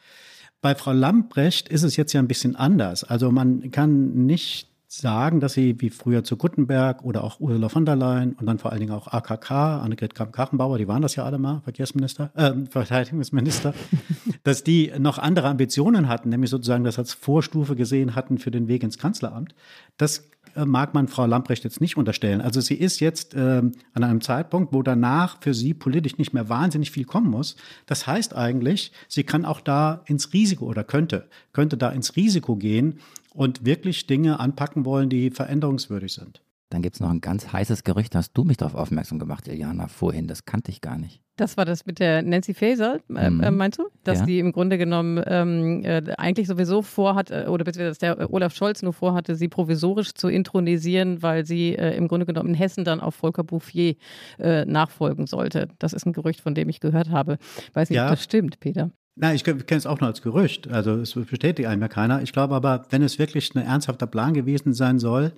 [0.61, 3.03] Bei Frau Lambrecht ist es jetzt ja ein bisschen anders.
[3.03, 7.85] Also man kann nicht sagen, dass sie wie früher zu Gutenberg oder auch Ursula von
[7.85, 11.23] der Leyen und dann vor allen Dingen auch AKK, Annegret Kramp-Karrenbauer, die waren das ja
[11.23, 13.73] alle mal, Verkehrsminister, äh, Verteidigungsminister,
[14.43, 18.67] dass die noch andere Ambitionen hatten, nämlich sozusagen das als Vorstufe gesehen hatten für den
[18.67, 19.55] Weg ins Kanzleramt.
[19.97, 22.41] Das mag man Frau Lamprecht jetzt nicht unterstellen.
[22.41, 23.61] Also sie ist jetzt äh,
[23.93, 27.55] an einem Zeitpunkt, wo danach für sie politisch nicht mehr wahnsinnig viel kommen muss.
[27.85, 32.55] Das heißt eigentlich, sie kann auch da ins Risiko oder könnte, könnte da ins Risiko
[32.55, 32.99] gehen,
[33.33, 36.41] und wirklich Dinge anpacken wollen, die veränderungswürdig sind.
[36.73, 39.87] Dann gibt es noch ein ganz heißes Gerücht, hast du mich darauf aufmerksam gemacht, Iliana,
[39.87, 41.21] vorhin, das kannte ich gar nicht.
[41.35, 43.43] Das war das mit der Nancy Faeser, äh, mhm.
[43.43, 43.83] Äh, meinst du?
[44.03, 44.25] Dass ja.
[44.25, 48.55] die im Grunde genommen ähm, äh, eigentlich sowieso vorhat, äh, oder beziehungsweise dass der Olaf
[48.55, 52.85] Scholz nur vorhatte, sie provisorisch zu intronisieren, weil sie äh, im Grunde genommen in Hessen
[52.85, 53.93] dann auf Volker Bouffier
[54.39, 55.67] äh, nachfolgen sollte.
[55.77, 57.37] Das ist ein Gerücht, von dem ich gehört habe.
[57.73, 58.05] Weiß nicht, ja.
[58.05, 58.89] ob das stimmt, Peter.
[59.15, 60.71] Nein, ich kenne es auch nur als Gerücht.
[60.71, 62.23] Also es bestätigt einem ja keiner.
[62.23, 65.33] Ich glaube aber, wenn es wirklich ein ernsthafter Plan gewesen sein soll,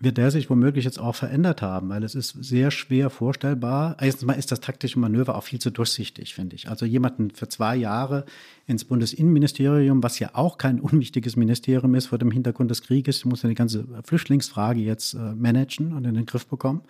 [0.00, 3.96] wird der sich womöglich jetzt auch verändert haben, weil es ist sehr schwer vorstellbar.
[4.00, 6.68] Erstens mal ist das taktische Manöver auch viel zu durchsichtig, finde ich.
[6.68, 8.24] Also jemanden für zwei Jahre
[8.68, 13.42] ins Bundesinnenministerium, was ja auch kein unwichtiges Ministerium ist vor dem Hintergrund des Krieges, muss
[13.42, 16.82] ja die ganze Flüchtlingsfrage jetzt äh, managen und in den Griff bekommen,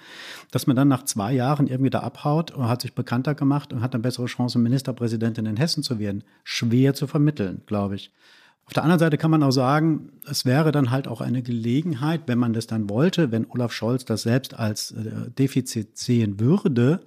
[0.51, 3.81] dass man dann nach zwei Jahren irgendwie da abhaut und hat sich bekannter gemacht und
[3.81, 6.25] hat eine bessere Chance, Ministerpräsidentin in Hessen zu werden.
[6.45, 8.13] Schwer zu vermitteln, glaube ich.
[8.69, 12.25] Auf der anderen Seite kann man auch sagen, es wäre dann halt auch eine Gelegenheit,
[12.27, 17.01] wenn man das dann wollte, wenn Olaf Scholz das selbst als äh, Defizit sehen würde,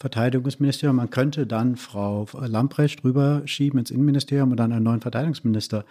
[0.00, 5.84] Verteidigungsministerium, man könnte dann Frau Lamprecht rüberschieben ins Innenministerium und dann einen neuen Verteidigungsminister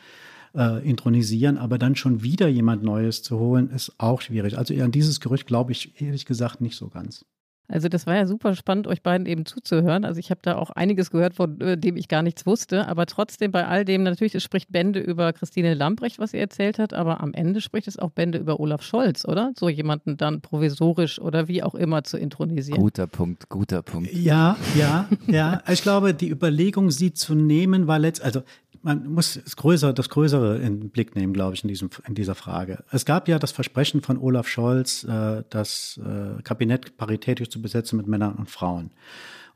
[0.53, 4.57] äh, intronisieren, aber dann schon wieder jemand Neues zu holen, ist auch schwierig.
[4.57, 7.23] Also an dieses Gerücht glaube ich ehrlich gesagt nicht so ganz.
[7.67, 10.05] Also das war ja super spannend, euch beiden eben zuzuhören.
[10.05, 12.87] Also ich habe da auch einiges gehört, von äh, dem ich gar nichts wusste.
[12.87, 16.79] Aber trotzdem bei all dem, natürlich, es spricht Bände über Christine Lambrecht, was sie erzählt
[16.79, 19.51] hat, aber am Ende spricht es auch Bände über Olaf Scholz, oder?
[19.57, 22.81] So jemanden dann provisorisch oder wie auch immer zu intronisieren.
[22.81, 24.13] Guter Punkt, guter Punkt.
[24.13, 25.61] Ja, ja, ja.
[25.69, 28.41] Ich glaube, die Überlegung, sie zu nehmen, war letzt, also
[28.85, 32.13] man muss das Größere, das Größere in den Blick nehmen, glaube ich, in, diesem, in
[32.13, 32.83] dieser Frage.
[32.91, 37.97] Es gab ja das Versprechen von Olaf Scholz, äh, das äh, Kabinett paritätisch zu besetzen
[37.97, 38.91] mit Männern und Frauen.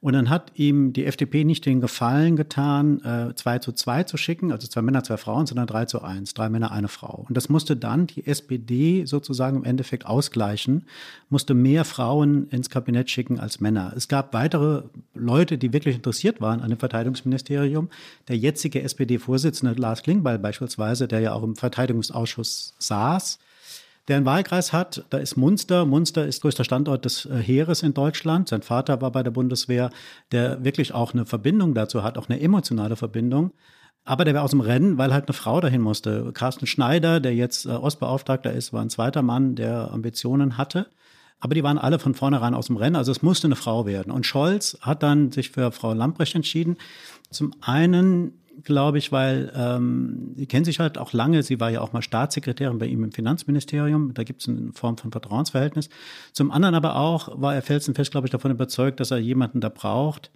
[0.01, 4.15] Und dann hat ihm die FDP nicht den Gefallen getan, äh, zwei zu zwei zu
[4.15, 7.25] schicken, also zwei Männer, zwei Frauen, sondern drei zu eins, drei Männer, eine Frau.
[7.27, 10.85] Und das musste dann die SPD sozusagen im Endeffekt ausgleichen,
[11.29, 13.91] musste mehr Frauen ins Kabinett schicken als Männer.
[13.95, 14.83] Es gab weitere
[15.15, 17.89] Leute, die wirklich interessiert waren an dem Verteidigungsministerium.
[18.29, 23.39] Der jetzige SPD-Vorsitzende Lars Klingbeil beispielsweise, der ja auch im Verteidigungsausschuss saß,
[24.09, 25.05] der einen Wahlkreis hat.
[25.11, 25.85] Da ist Munster.
[25.85, 28.49] Munster ist größter Standort des äh, Heeres in Deutschland.
[28.49, 29.91] Sein Vater war bei der Bundeswehr,
[30.31, 33.51] der wirklich auch eine Verbindung dazu hat, auch eine emotionale Verbindung.
[34.05, 36.31] Aber der war aus dem Rennen, weil halt eine Frau dahin musste.
[36.33, 40.87] Carsten Schneider, der jetzt äh, Ostbeauftragter ist, war ein zweiter Mann, der Ambitionen hatte.
[41.39, 42.95] Aber die waren alle von vornherein aus dem Rennen.
[42.95, 44.11] Also es musste eine Frau werden.
[44.11, 46.77] Und Scholz hat dann sich für Frau Lamprecht entschieden.
[47.29, 51.43] Zum einen glaube ich, weil ähm, die kennen sich halt auch lange.
[51.43, 54.13] Sie war ja auch mal Staatssekretärin bei ihm im Finanzministerium.
[54.13, 55.89] Da gibt es eine Form von Vertrauensverhältnis.
[56.33, 59.69] Zum anderen aber auch war er felsenfest, glaube ich, davon überzeugt, dass er jemanden da
[59.69, 60.31] braucht,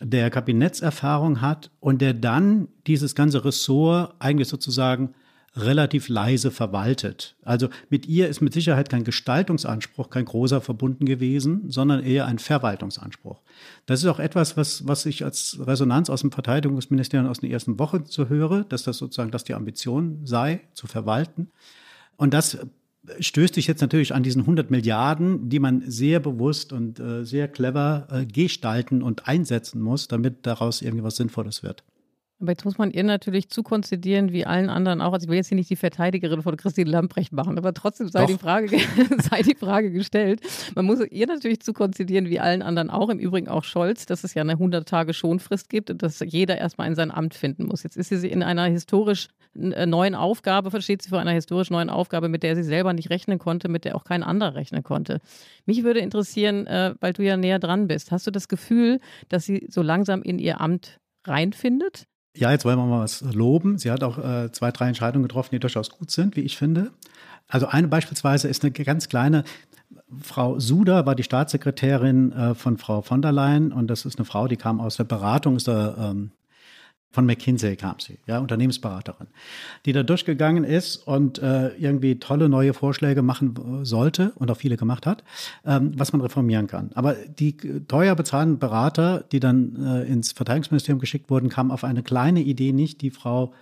[0.00, 5.14] der Kabinettserfahrung hat und der dann dieses ganze Ressort eigentlich sozusagen
[5.56, 7.36] relativ leise verwaltet.
[7.42, 12.38] Also mit ihr ist mit Sicherheit kein Gestaltungsanspruch, kein großer verbunden gewesen, sondern eher ein
[12.38, 13.40] Verwaltungsanspruch.
[13.86, 17.78] Das ist auch etwas, was, was ich als Resonanz aus dem Verteidigungsministerium aus den ersten
[17.78, 21.50] Wochen zu höre, dass das sozusagen, dass die Ambition sei, zu verwalten.
[22.16, 22.58] Und das
[23.20, 27.48] stößt sich jetzt natürlich an diesen 100 Milliarden, die man sehr bewusst und äh, sehr
[27.48, 31.84] clever äh, gestalten und einsetzen muss, damit daraus irgendwas Sinnvolles wird.
[32.44, 35.14] Aber jetzt muss man ihr natürlich zukonzidieren, wie allen anderen auch.
[35.14, 38.26] Also ich will jetzt hier nicht die Verteidigerin von Christine Lamprecht machen, aber trotzdem sei
[38.26, 38.68] die, Frage,
[39.18, 40.42] sei die Frage gestellt.
[40.74, 44.34] Man muss ihr natürlich zukonzidieren, wie allen anderen auch, im Übrigen auch Scholz, dass es
[44.34, 47.82] ja eine 100-Tage-Schonfrist gibt und dass jeder erstmal in sein Amt finden muss.
[47.82, 49.28] Jetzt ist sie in einer historisch
[49.58, 53.08] äh, neuen Aufgabe, versteht sie vor einer historisch neuen Aufgabe, mit der sie selber nicht
[53.08, 55.20] rechnen konnte, mit der auch kein anderer rechnen konnte.
[55.64, 59.46] Mich würde interessieren, äh, weil du ja näher dran bist, hast du das Gefühl, dass
[59.46, 62.06] sie so langsam in ihr Amt reinfindet?
[62.36, 63.78] Ja, jetzt wollen wir mal was loben.
[63.78, 66.90] Sie hat auch äh, zwei, drei Entscheidungen getroffen, die durchaus gut sind, wie ich finde.
[67.46, 69.44] Also eine beispielsweise ist eine ganz kleine,
[70.20, 74.24] Frau Suda war die Staatssekretärin äh, von Frau von der Leyen und das ist eine
[74.24, 76.30] Frau, die kam aus der Beratung, ist der ähm,
[77.14, 79.28] von McKinsey kam sie, ja, Unternehmensberaterin,
[79.86, 84.76] die da durchgegangen ist und äh, irgendwie tolle neue Vorschläge machen sollte und auch viele
[84.76, 85.22] gemacht hat,
[85.64, 86.90] ähm, was man reformieren kann.
[86.94, 92.02] Aber die teuer bezahlten Berater, die dann äh, ins Verteidigungsministerium geschickt wurden, kamen auf eine
[92.02, 93.54] kleine Idee nicht, die Frau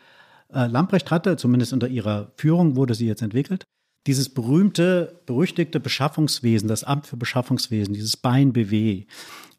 [0.53, 3.65] äh, Lamprecht hatte, zumindest unter ihrer Führung wurde sie jetzt entwickelt.
[4.07, 9.05] Dieses berühmte, berüchtigte Beschaffungswesen, das Amt für Beschaffungswesen, dieses Bein BW,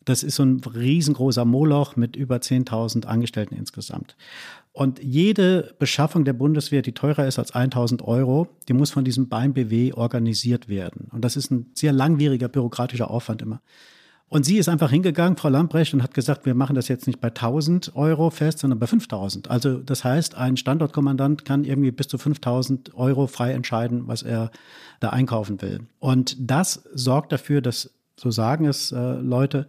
[0.05, 4.15] das ist so ein riesengroßer Moloch mit über 10.000 Angestellten insgesamt.
[4.71, 9.29] Und jede Beschaffung der Bundeswehr, die teurer ist als 1000 Euro, die muss von diesem
[9.29, 11.09] Bein BW organisiert werden.
[11.11, 13.61] Und das ist ein sehr langwieriger bürokratischer Aufwand immer.
[14.29, 17.21] Und sie ist einfach hingegangen, Frau Lamprecht, und hat gesagt, wir machen das jetzt nicht
[17.21, 19.51] bei 1000 Euro fest, sondern bei 5000.
[19.51, 24.49] Also das heißt, ein Standortkommandant kann irgendwie bis zu 5000 Euro frei entscheiden, was er
[24.99, 25.81] da einkaufen will.
[25.99, 29.67] Und das sorgt dafür, dass so sagen es äh, Leute,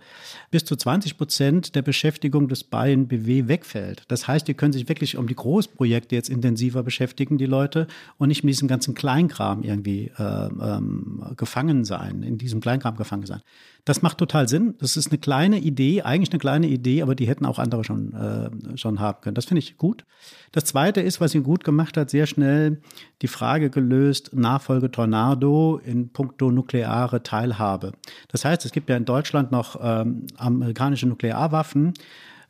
[0.50, 4.04] bis zu 20 Prozent der Beschäftigung des Bayern BW wegfällt.
[4.08, 7.86] Das heißt, die können sich wirklich um die Großprojekte jetzt intensiver beschäftigen, die Leute,
[8.18, 13.26] und nicht mit diesem ganzen Kleinkram irgendwie äh, ähm, gefangen sein, in diesem Kleinkram gefangen
[13.26, 13.40] sein.
[13.84, 14.74] Das macht total Sinn.
[14.78, 18.14] Das ist eine kleine Idee, eigentlich eine kleine Idee, aber die hätten auch andere schon,
[18.14, 19.34] äh, schon haben können.
[19.34, 20.06] Das finde ich gut.
[20.52, 22.80] Das Zweite ist, was ihn gut gemacht hat, sehr schnell
[23.20, 27.92] die Frage gelöst, Nachfolge Tornado in puncto nukleare Teilhabe.
[28.28, 31.92] Das heißt, es gibt ja in Deutschland noch ähm, amerikanische Nuklearwaffen,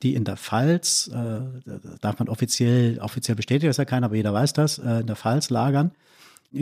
[0.05, 1.41] die in der Pfalz, äh,
[2.01, 5.17] darf man offiziell, offiziell bestätigt das ja keiner, aber jeder weiß das, äh, in der
[5.17, 5.91] Pfalz lagern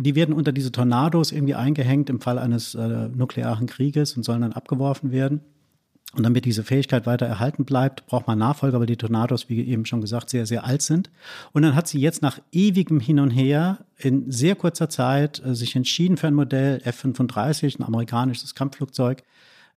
[0.00, 4.40] die werden unter diese Tornados irgendwie eingehängt im Fall eines äh, nuklearen Krieges und sollen
[4.40, 5.42] dann abgeworfen werden.
[6.14, 9.87] Und damit diese Fähigkeit weiter erhalten bleibt, braucht man Nachfolger, weil die Tornados, wie eben
[9.87, 11.11] schon gesagt, sehr, sehr alt sind.
[11.52, 15.55] Und dann hat sie jetzt nach ewigem Hin und Her in sehr kurzer Zeit äh,
[15.55, 19.22] sich entschieden für ein Modell F-35, ein amerikanisches Kampfflugzeug,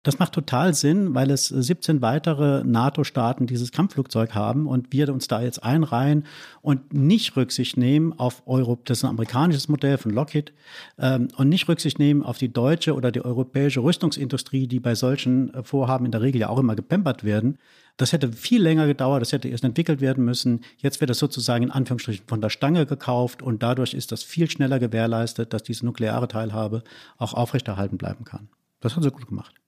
[0.05, 5.29] das macht total Sinn, weil es 17 weitere NATO-Staaten dieses Kampfflugzeug haben und wir uns
[5.29, 6.27] da jetzt einreihen
[6.61, 10.53] und nicht Rücksicht nehmen auf Europa, das ist ein amerikanisches Modell von Lockheed,
[10.99, 15.53] ähm, und nicht Rücksicht nehmen auf die deutsche oder die europäische Rüstungsindustrie, die bei solchen
[15.55, 17.57] äh, Vorhaben in der Regel ja auch immer gepempert werden.
[17.97, 20.61] Das hätte viel länger gedauert, das hätte erst entwickelt werden müssen.
[20.77, 24.51] Jetzt wird das sozusagen in Anführungsstrichen von der Stange gekauft und dadurch ist das viel
[24.51, 26.83] schneller gewährleistet, dass diese nukleare Teilhabe
[27.17, 28.49] auch aufrechterhalten bleiben kann.
[28.81, 29.63] Das hat sie gut gemacht.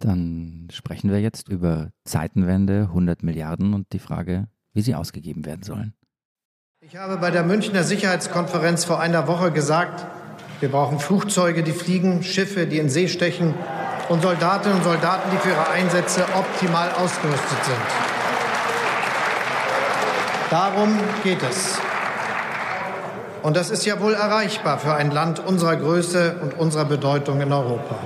[0.00, 5.62] Dann sprechen wir jetzt über Zeitenwende, 100 Milliarden und die Frage, wie sie ausgegeben werden
[5.62, 5.94] sollen.
[6.80, 10.06] Ich habe bei der Münchner Sicherheitskonferenz vor einer Woche gesagt,
[10.60, 13.54] wir brauchen Flugzeuge, die fliegen, Schiffe, die in See stechen
[14.08, 17.76] und Soldatinnen und Soldaten, die für ihre Einsätze optimal ausgerüstet sind.
[20.50, 21.78] Darum geht es.
[23.42, 27.52] Und das ist ja wohl erreichbar für ein Land unserer Größe und unserer Bedeutung in
[27.52, 27.96] Europa.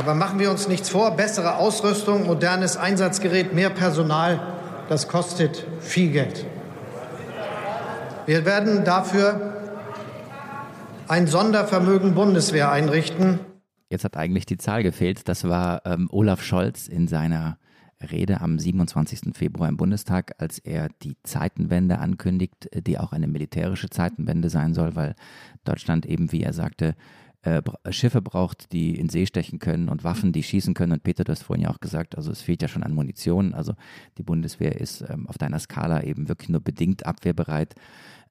[0.00, 4.40] Aber machen wir uns nichts vor, bessere Ausrüstung, modernes Einsatzgerät, mehr Personal,
[4.88, 6.46] das kostet viel Geld.
[8.24, 9.74] Wir werden dafür
[11.06, 13.40] ein Sondervermögen Bundeswehr einrichten.
[13.90, 15.28] Jetzt hat eigentlich die Zahl gefehlt.
[15.28, 17.58] Das war ähm, Olaf Scholz in seiner
[18.00, 19.36] Rede am 27.
[19.36, 24.96] Februar im Bundestag, als er die Zeitenwende ankündigt, die auch eine militärische Zeitenwende sein soll,
[24.96, 25.14] weil
[25.64, 26.94] Deutschland eben, wie er sagte,
[27.42, 30.92] äh, Schiffe braucht, die in See stechen können und Waffen, die schießen können.
[30.92, 33.54] Und Peter, du hast vorhin ja auch gesagt, also es fehlt ja schon an Munition.
[33.54, 33.74] Also
[34.18, 37.74] die Bundeswehr ist ähm, auf deiner Skala eben wirklich nur bedingt abwehrbereit.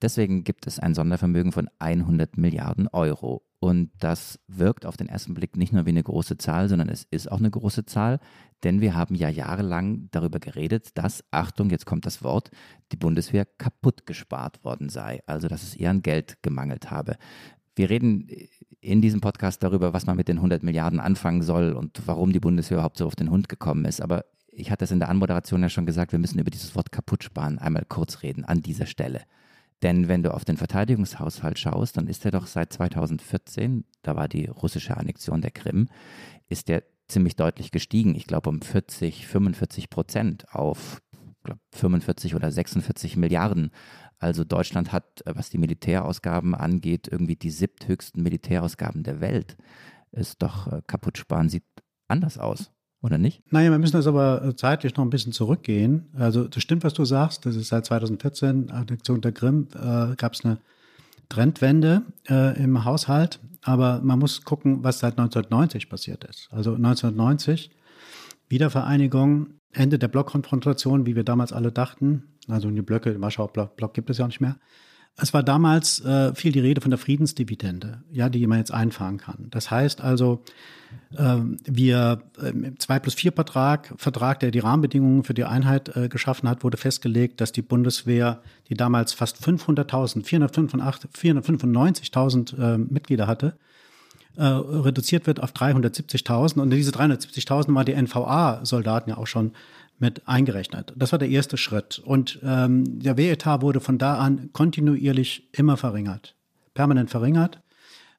[0.01, 3.43] Deswegen gibt es ein Sondervermögen von 100 Milliarden Euro.
[3.59, 7.05] Und das wirkt auf den ersten Blick nicht nur wie eine große Zahl, sondern es
[7.11, 8.19] ist auch eine große Zahl,
[8.63, 12.51] denn wir haben ja jahrelang darüber geredet, dass, Achtung, jetzt kommt das Wort,
[12.93, 17.17] die Bundeswehr kaputt gespart worden sei, also dass es eher an Geld gemangelt habe.
[17.75, 18.27] Wir reden
[18.81, 22.39] in diesem Podcast darüber, was man mit den 100 Milliarden anfangen soll und warum die
[22.39, 24.01] Bundeswehr überhaupt so auf den Hund gekommen ist.
[24.01, 26.91] Aber ich hatte es in der Anmoderation ja schon gesagt, wir müssen über dieses Wort
[26.91, 29.21] kaputt sparen einmal kurz reden an dieser Stelle.
[29.81, 34.27] Denn wenn du auf den Verteidigungshaushalt schaust, dann ist er doch seit 2014, da war
[34.27, 35.87] die russische Annexion der Krim,
[36.49, 38.15] ist der ziemlich deutlich gestiegen.
[38.15, 41.01] Ich glaube um 40, 45 Prozent auf
[41.43, 43.71] glaub, 45 oder 46 Milliarden.
[44.19, 49.57] Also Deutschland hat, äh, was die Militärausgaben angeht, irgendwie die siebthöchsten Militärausgaben der Welt.
[50.11, 51.63] Ist doch äh, kaputt sparen, sieht
[52.07, 53.41] anders aus oder nicht?
[53.51, 56.09] Naja, wir müssen das aber äh, zeitlich noch ein bisschen zurückgehen.
[56.13, 57.45] Also das stimmt, was du sagst.
[57.45, 60.59] Das ist seit 2014, Annexion der Krim, äh, gab es eine
[61.29, 63.39] Trendwende äh, im Haushalt.
[63.61, 66.49] Aber man muss gucken, was seit 1990 passiert ist.
[66.51, 67.71] Also 1990,
[68.47, 72.38] Wiedervereinigung, Ende der Blockkonfrontation, wie wir damals alle dachten.
[72.51, 74.57] Also die Blöcke, den Warschauer Block, Block gibt es ja auch nicht mehr.
[75.21, 79.17] Es war damals äh, viel die Rede von der Friedensdividende, ja, die man jetzt einfahren
[79.17, 79.47] kann.
[79.49, 80.43] Das heißt also,
[81.15, 85.93] äh, wir äh, im 2 plus 4 Vertrag, Vertrag, der die Rahmenbedingungen für die Einheit
[85.95, 93.27] äh, geschaffen hat, wurde festgelegt, dass die Bundeswehr, die damals fast 500.000, 495.000 äh, Mitglieder
[93.27, 93.57] hatte,
[94.37, 96.61] äh, reduziert wird auf 370.000.
[96.61, 99.51] Und diese 370.000 waren die NVA-Soldaten ja auch schon
[99.99, 100.93] mit eingerechnet.
[100.95, 101.99] Das war der erste Schritt.
[101.99, 106.35] Und ähm, der Wehretat wurde von da an kontinuierlich immer verringert,
[106.73, 107.61] permanent verringert.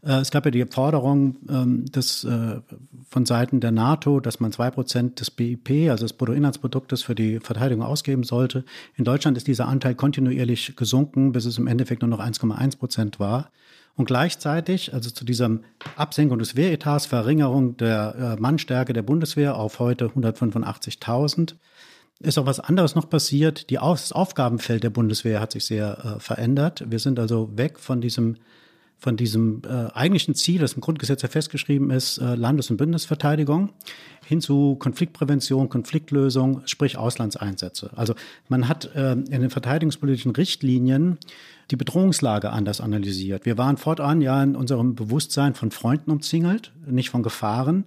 [0.02, 2.60] Äh, es gab ja die Forderung ähm, des, äh,
[3.08, 7.40] von Seiten der NATO, dass man zwei Prozent des BIP, also des Bruttoinlandsproduktes, für die
[7.40, 8.64] Verteidigung ausgeben sollte.
[8.96, 13.20] In Deutschland ist dieser Anteil kontinuierlich gesunken, bis es im Endeffekt nur noch 1,1 Prozent
[13.20, 13.50] war.
[13.96, 15.58] Und gleichzeitig, also zu dieser
[15.96, 21.54] Absenkung des Wehretats, Verringerung der äh, Mannstärke der Bundeswehr auf heute 185.000,
[22.20, 23.70] ist auch was anderes noch passiert.
[23.70, 26.85] Die das Aufgabenfeld der Bundeswehr hat sich sehr äh, verändert.
[26.88, 28.37] Wir sind also weg von diesem
[29.00, 33.70] von diesem äh, eigentlichen Ziel, das im Grundgesetz ja festgeschrieben ist, äh, Landes- und Bündnisverteidigung,
[34.26, 37.90] hin zu Konfliktprävention, Konfliktlösung, sprich Auslandseinsätze.
[37.96, 38.14] Also
[38.48, 41.16] man hat äh, in den verteidigungspolitischen Richtlinien
[41.70, 43.46] die Bedrohungslage anders analysiert.
[43.46, 47.85] Wir waren fortan ja in unserem Bewusstsein von Freunden umzingelt, nicht von Gefahren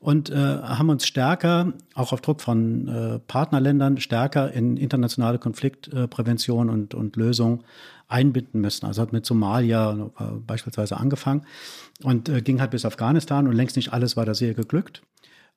[0.00, 6.70] und äh, haben uns stärker, auch auf Druck von äh, Partnerländern, stärker in internationale Konfliktprävention
[6.70, 7.62] und, und Lösung
[8.08, 8.86] einbinden müssen.
[8.86, 11.44] Also hat mit Somalia äh, beispielsweise angefangen
[12.02, 15.02] und äh, ging halt bis Afghanistan und längst nicht alles war da sehr geglückt.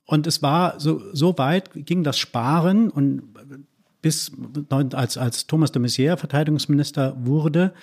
[0.06, 3.22] Und es war so, so weit ging das Sparen und
[4.02, 4.32] bis
[4.70, 7.74] als, als Thomas de Maizière Verteidigungsminister wurde,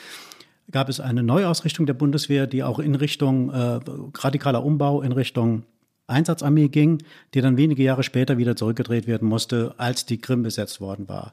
[0.71, 3.81] gab es eine Neuausrichtung der Bundeswehr, die auch in Richtung äh,
[4.15, 5.65] radikaler Umbau, in Richtung
[6.09, 7.03] Einsatzarmee ging,
[7.35, 11.33] die dann wenige Jahre später wieder zurückgedreht werden musste, als die Krim besetzt worden war.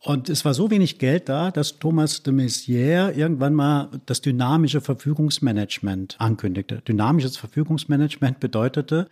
[0.00, 4.82] Und es war so wenig Geld da, dass Thomas de Maizière irgendwann mal das dynamische
[4.82, 6.82] Verfügungsmanagement ankündigte.
[6.86, 9.08] Dynamisches Verfügungsmanagement bedeutete,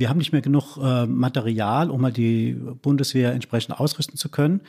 [0.00, 4.62] wir haben nicht mehr genug äh, Material, um mal die Bundeswehr entsprechend ausrüsten zu können.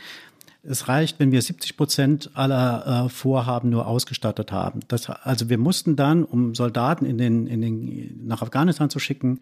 [0.62, 4.82] Es reicht, wenn wir 70 Prozent aller äh, Vorhaben nur ausgestattet haben.
[4.90, 9.40] Das, also wir mussten dann, um Soldaten in den, in den, nach Afghanistan zu schicken,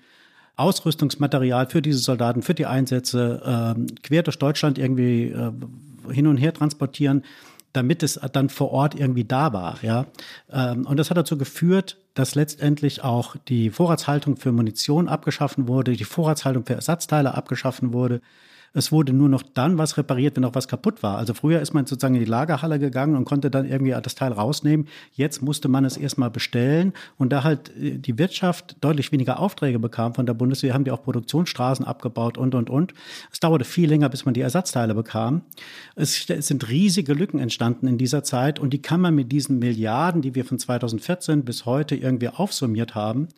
[0.57, 5.51] Ausrüstungsmaterial für diese Soldaten, für die Einsätze äh, quer durch Deutschland irgendwie äh,
[6.11, 7.23] hin und her transportieren
[7.73, 9.77] damit es dann vor Ort irgendwie da war.
[9.83, 10.07] Ja?
[10.51, 15.93] Ähm, und das hat dazu geführt, dass letztendlich auch die Vorratshaltung für Munition abgeschaffen wurde,
[15.93, 18.19] die Vorratshaltung für Ersatzteile abgeschaffen wurde.
[18.73, 21.17] Es wurde nur noch dann was repariert, wenn auch was kaputt war.
[21.17, 24.31] Also früher ist man sozusagen in die Lagerhalle gegangen und konnte dann irgendwie das Teil
[24.31, 24.87] rausnehmen.
[25.13, 26.93] Jetzt musste man es erstmal bestellen.
[27.17, 30.91] Und da halt äh, die Wirtschaft deutlich weniger Aufträge bekam von der Bundeswehr, haben die
[30.91, 32.93] auch Produktionsstraßen abgebaut und, und, und.
[33.31, 35.41] Es dauerte viel länger, bis man die Ersatzteile bekam.
[35.95, 39.59] Es, es sind riesige Lücken entstanden in dieser Zeit und die kann man mit diesen
[39.59, 43.29] Milliarden, die wir von 2014 bis heute irgendwie aufsummiert haben,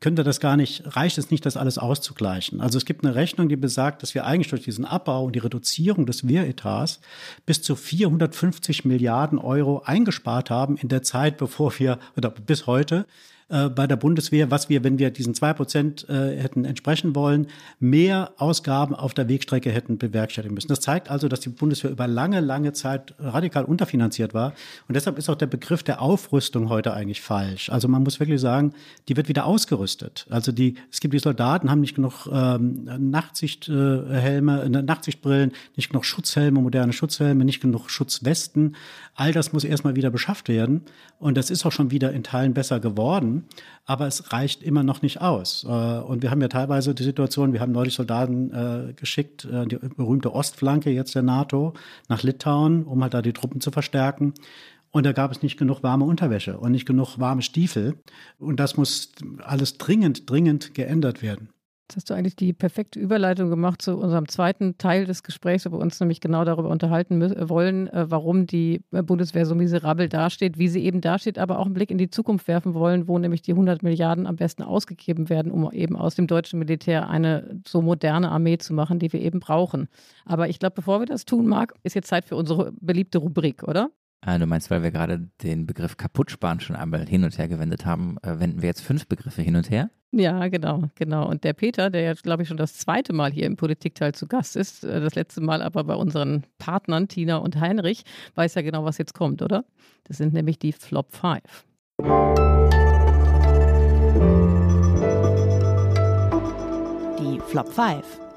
[0.00, 2.60] könnte das gar nicht, reicht es nicht, das alles auszugleichen.
[2.60, 5.40] Also es gibt eine Rechnung, die besagt, dass wir eigentlich durch diesen Abbau und die
[5.40, 7.00] Reduzierung des Wehretats
[7.46, 13.06] bis zu 450 Milliarden Euro eingespart haben in der Zeit, bevor wir, oder bis heute,
[13.50, 17.46] äh, bei der Bundeswehr, was wir, wenn wir diesen zwei Prozent äh, hätten entsprechen wollen,
[17.80, 20.68] mehr Ausgaben auf der Wegstrecke hätten bewerkstelligen müssen.
[20.68, 24.52] Das zeigt also, dass die Bundeswehr über lange, lange Zeit radikal unterfinanziert war.
[24.86, 27.70] Und deshalb ist auch der Begriff der Aufrüstung heute eigentlich falsch.
[27.70, 28.74] Also man muss wirklich sagen,
[29.08, 30.26] die wird wieder ausgerüstet.
[30.28, 36.04] Also die, es gibt die Soldaten, haben nicht genug ähm, Nachtsichthelme, äh, Nachtsichtbrillen, nicht genug
[36.04, 38.76] Schutzhelme, moderne Schutzhelme, nicht genug Schutzwesten.
[39.14, 40.82] All das muss erstmal wieder beschafft werden.
[41.18, 43.37] Und das ist auch schon wieder in Teilen besser geworden.
[43.84, 45.64] Aber es reicht immer noch nicht aus.
[45.64, 49.66] Äh, und wir haben ja teilweise die Situation, wir haben neulich Soldaten äh, geschickt, äh,
[49.66, 51.74] die berühmte Ostflanke jetzt der NATO
[52.08, 54.34] nach Litauen, um halt da die Truppen zu verstärken.
[54.90, 57.96] Und da gab es nicht genug warme Unterwäsche und nicht genug warme Stiefel.
[58.38, 59.12] Und das muss
[59.44, 61.50] alles dringend, dringend geändert werden.
[61.88, 65.72] Jetzt hast du eigentlich die perfekte Überleitung gemacht zu unserem zweiten Teil des Gesprächs, wo
[65.72, 67.18] wir uns nämlich genau darüber unterhalten
[67.48, 71.64] wollen, äh, warum die äh, Bundeswehr so miserabel dasteht, wie sie eben dasteht, aber auch
[71.64, 75.30] einen Blick in die Zukunft werfen wollen, wo nämlich die 100 Milliarden am besten ausgegeben
[75.30, 79.22] werden, um eben aus dem deutschen Militär eine so moderne Armee zu machen, die wir
[79.22, 79.88] eben brauchen.
[80.26, 83.62] Aber ich glaube, bevor wir das tun, Marc, ist jetzt Zeit für unsere beliebte Rubrik,
[83.62, 83.88] oder?
[84.20, 87.86] Ah, du meinst, weil wir gerade den Begriff kaputtsparen schon einmal hin und her gewendet
[87.86, 89.90] haben, äh, wenden wir jetzt fünf Begriffe hin und her?
[90.10, 91.28] Ja, genau, genau.
[91.28, 94.26] Und der Peter, der jetzt, glaube ich, schon das zweite Mal hier im Politikteil zu
[94.26, 98.04] Gast ist, äh, das letzte Mal aber bei unseren Partnern Tina und Heinrich,
[98.34, 99.64] weiß ja genau, was jetzt kommt, oder?
[100.04, 101.64] Das sind nämlich die Flop 5.
[107.20, 108.27] Die Flop 5.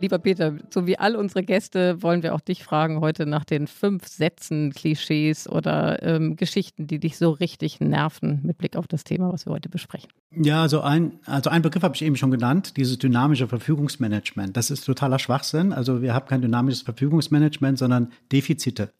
[0.00, 3.66] Lieber Peter, so wie all unsere Gäste wollen wir auch dich fragen heute nach den
[3.66, 9.04] fünf Sätzen, Klischees oder ähm, Geschichten, die dich so richtig nerven mit Blick auf das
[9.04, 10.10] Thema, was wir heute besprechen.
[10.34, 14.56] Ja, also ein, also ein Begriff habe ich eben schon genannt, dieses dynamische Verfügungsmanagement.
[14.56, 15.74] Das ist totaler Schwachsinn.
[15.74, 18.94] Also wir haben kein dynamisches Verfügungsmanagement, sondern Defizite.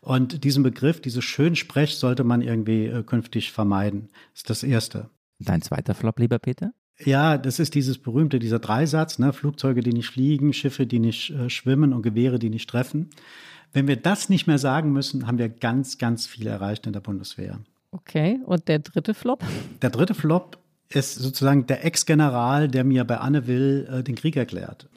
[0.00, 4.08] Und diesen Begriff, dieses Schönsprech sollte man irgendwie äh, künftig vermeiden.
[4.32, 5.10] Das ist das Erste.
[5.40, 6.72] Dein zweiter Flop, lieber Peter?
[6.98, 9.32] Ja, das ist dieses berühmte, dieser Dreisatz, ne?
[9.32, 13.10] Flugzeuge, die nicht fliegen, Schiffe, die nicht äh, schwimmen und Gewehre, die nicht treffen.
[13.72, 17.00] Wenn wir das nicht mehr sagen müssen, haben wir ganz, ganz viel erreicht in der
[17.00, 17.58] Bundeswehr.
[17.90, 19.42] Okay, und der dritte Flop?
[19.82, 24.36] Der dritte Flop ist sozusagen der Ex-General, der mir bei Anne Will äh, den Krieg
[24.36, 24.88] erklärt.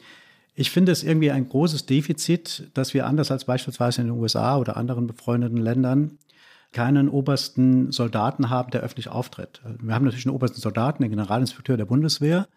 [0.54, 4.58] Ich finde es irgendwie ein großes Defizit, dass wir anders als beispielsweise in den USA
[4.58, 6.18] oder anderen befreundeten Ländern
[6.72, 9.62] keinen obersten Soldaten haben, der öffentlich auftritt.
[9.80, 12.48] Wir haben natürlich einen obersten Soldaten, den Generalinspekteur der Bundeswehr.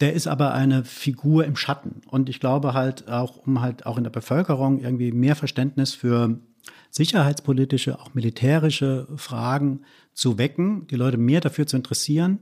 [0.00, 2.00] Der ist aber eine Figur im Schatten.
[2.08, 6.40] Und ich glaube halt auch, um halt auch in der Bevölkerung irgendwie mehr Verständnis für
[6.90, 9.82] sicherheitspolitische, auch militärische Fragen
[10.12, 12.40] zu wecken, die Leute mehr dafür zu interessieren,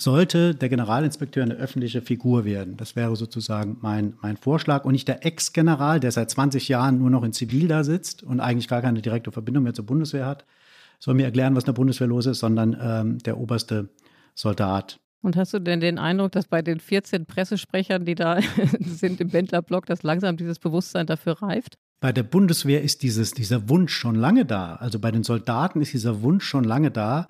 [0.00, 2.76] sollte der Generalinspekteur eine öffentliche Figur werden.
[2.76, 7.10] Das wäre sozusagen mein, mein Vorschlag und nicht der Ex-General, der seit 20 Jahren nur
[7.10, 10.46] noch in Zivil da sitzt und eigentlich gar keine direkte Verbindung mehr zur Bundeswehr hat,
[10.98, 13.90] soll mir erklären, was in der Bundeswehr los ist, sondern ähm, der oberste
[14.34, 15.00] Soldat.
[15.22, 18.38] Und hast du denn den Eindruck, dass bei den 14 Pressesprechern, die da
[18.80, 21.76] sind im Bändlerblock, dass langsam dieses Bewusstsein dafür reift?
[22.00, 24.76] Bei der Bundeswehr ist dieses, dieser Wunsch schon lange da.
[24.76, 27.28] Also bei den Soldaten ist dieser Wunsch schon lange da.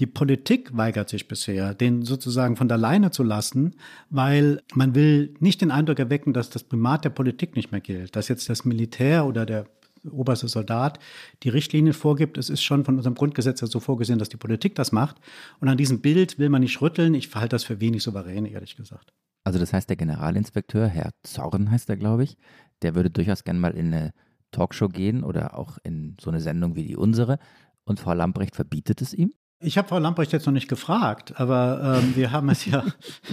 [0.00, 3.74] Die Politik weigert sich bisher, den sozusagen von der Leine zu lassen,
[4.10, 8.14] weil man will nicht den Eindruck erwecken, dass das Primat der Politik nicht mehr gilt,
[8.14, 9.66] dass jetzt das Militär oder der
[10.08, 11.00] oberste Soldat
[11.42, 12.38] die Richtlinien vorgibt.
[12.38, 15.16] Es ist schon von unserem Grundgesetz so vorgesehen, dass die Politik das macht.
[15.60, 17.14] Und an diesem Bild will man nicht rütteln.
[17.14, 19.12] Ich verhalte das für wenig souverän, ehrlich gesagt.
[19.44, 22.36] Also das heißt, der Generalinspekteur, Herr Zorn heißt er, glaube ich,
[22.82, 24.12] der würde durchaus gerne mal in eine
[24.52, 27.38] Talkshow gehen oder auch in so eine Sendung wie die unsere.
[27.84, 29.32] Und Frau Lamprecht verbietet es ihm?
[29.60, 32.84] Ich habe Frau Lamprecht jetzt noch nicht gefragt, aber ähm, wir haben es ja,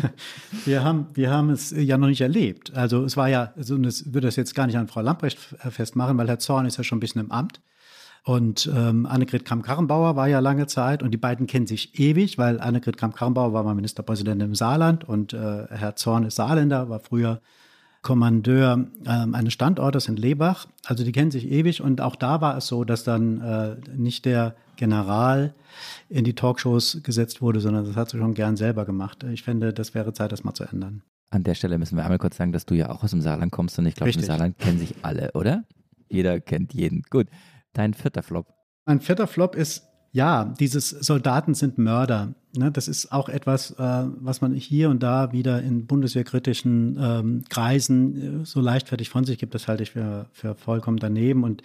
[0.65, 2.73] wir haben, wir haben es ja noch nicht erlebt.
[2.75, 6.17] Also es war ja, also das würde das jetzt gar nicht an Frau Lamprecht festmachen,
[6.17, 7.61] weil Herr Zorn ist ja schon ein bisschen im Amt.
[8.23, 12.59] Und ähm, Annegret Kramp-Karrenbauer war ja lange Zeit und die beiden kennen sich ewig, weil
[12.59, 17.39] Annegret Kramp-Karrenbauer war mal Ministerpräsidentin im Saarland und äh, Herr Zorn ist Saarländer, war früher
[18.01, 20.65] Kommandeur ähm, eines Standortes in Lebach.
[20.85, 24.25] Also die kennen sich ewig und auch da war es so, dass dann äh, nicht
[24.25, 25.53] der General
[26.09, 29.23] in die Talkshows gesetzt wurde, sondern das hat sie schon gern selber gemacht.
[29.23, 31.01] Ich finde, das wäre Zeit, das mal zu ändern.
[31.31, 33.51] An der Stelle müssen wir einmal kurz sagen, dass du ja auch aus dem Saarland
[33.51, 35.65] kommst und ich glaube, im Saarland kennen sich alle, oder?
[36.07, 37.03] Jeder kennt jeden.
[37.09, 37.27] Gut.
[37.73, 38.47] Dein vierter Flop.
[38.85, 39.83] Mein vierter Flop ist
[40.15, 42.35] ja, dieses Soldaten sind Mörder.
[42.55, 47.43] Ne, das ist auch etwas, äh, was man hier und da wieder in bundeswehrkritischen ähm,
[47.49, 49.53] Kreisen äh, so leichtfertig von sich gibt.
[49.53, 51.43] Das halte ich für, für vollkommen daneben.
[51.43, 51.63] Und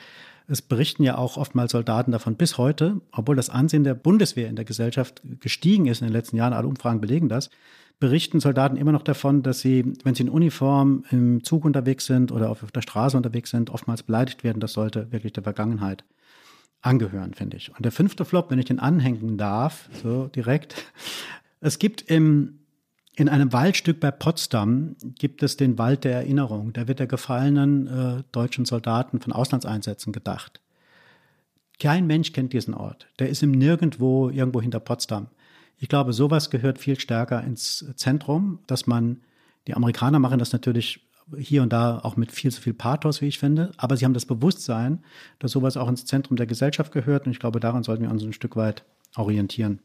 [0.51, 4.57] es berichten ja auch oftmals Soldaten davon bis heute, obwohl das Ansehen der Bundeswehr in
[4.57, 7.51] der Gesellschaft gestiegen ist in den letzten Jahren, alle Umfragen belegen das,
[8.01, 12.33] berichten Soldaten immer noch davon, dass sie, wenn sie in Uniform im Zug unterwegs sind
[12.33, 14.59] oder auf der Straße unterwegs sind, oftmals beleidigt werden.
[14.59, 16.05] Das sollte wirklich der Vergangenheit
[16.81, 17.71] angehören, finde ich.
[17.77, 20.83] Und der fünfte Flop, wenn ich den anhängen darf, so direkt.
[21.61, 22.60] Es gibt im,
[23.21, 26.73] in einem Waldstück bei Potsdam gibt es den Wald der Erinnerung.
[26.73, 30.63] Da wird der gefallenen äh, deutschen Soldaten von Auslandseinsätzen gedacht.
[31.79, 33.09] Kein Mensch kennt diesen Ort.
[33.19, 35.27] Der ist im Nirgendwo irgendwo hinter Potsdam.
[35.77, 39.21] Ich glaube, sowas gehört viel stärker ins Zentrum, dass man,
[39.67, 41.07] die Amerikaner machen das natürlich
[41.37, 43.73] hier und da auch mit viel zu viel Pathos, wie ich finde.
[43.77, 45.05] Aber sie haben das Bewusstsein,
[45.41, 47.27] dass sowas auch ins Zentrum der Gesellschaft gehört.
[47.27, 48.83] Und ich glaube, daran sollten wir uns ein Stück weit
[49.15, 49.81] orientieren.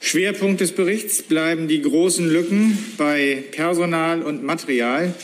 [0.00, 5.14] Schwerpunkt des Berichts bleiben die großen Lücken bei Personal und Material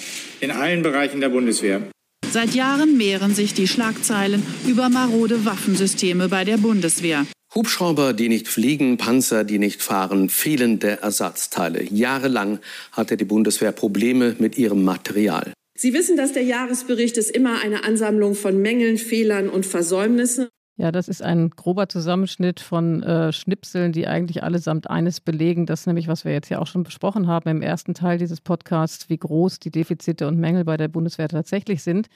[0.40, 1.82] in allen Bereichen der Bundeswehr.
[2.30, 7.26] Seit Jahren mehren sich die Schlagzeilen über marode Waffensysteme bei der Bundeswehr.
[7.54, 11.82] Hubschrauber, die nicht fliegen, Panzer, die nicht fahren, fehlende Ersatzteile.
[11.82, 12.58] Jahrelang
[12.92, 15.54] hatte die Bundeswehr Probleme mit ihrem Material.
[15.78, 20.48] Sie wissen, dass der Jahresbericht ist immer eine Ansammlung von Mängeln, Fehlern und Versäumnissen.
[20.78, 25.86] Ja, das ist ein grober Zusammenschnitt von äh, Schnipseln, die eigentlich allesamt eines belegen, das
[25.86, 29.16] nämlich, was wir jetzt ja auch schon besprochen haben im ersten Teil dieses Podcasts, wie
[29.16, 32.08] groß die Defizite und Mängel bei der Bundeswehr tatsächlich sind.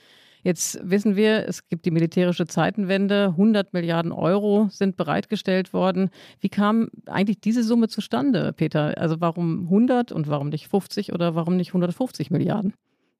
[0.43, 3.29] Jetzt wissen wir, es gibt die militärische Zeitenwende.
[3.29, 6.11] 100 Milliarden Euro sind bereitgestellt worden.
[6.41, 8.97] Wie kam eigentlich diese Summe zustande, Peter?
[8.97, 12.75] Also warum 100 und warum nicht 50 oder warum nicht 150 Milliarden?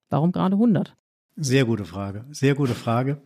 [0.09, 0.97] Warum gerade 100?
[1.37, 2.25] Sehr gute Frage.
[2.31, 3.21] Sehr gute Frage.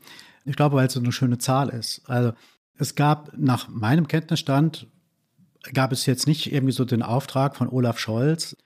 [0.45, 2.03] Ich glaube, weil es so eine schöne Zahl ist.
[2.07, 2.33] Also
[2.77, 4.87] es gab nach meinem Kenntnisstand,
[5.73, 8.57] gab es jetzt nicht irgendwie so den Auftrag von Olaf Scholz,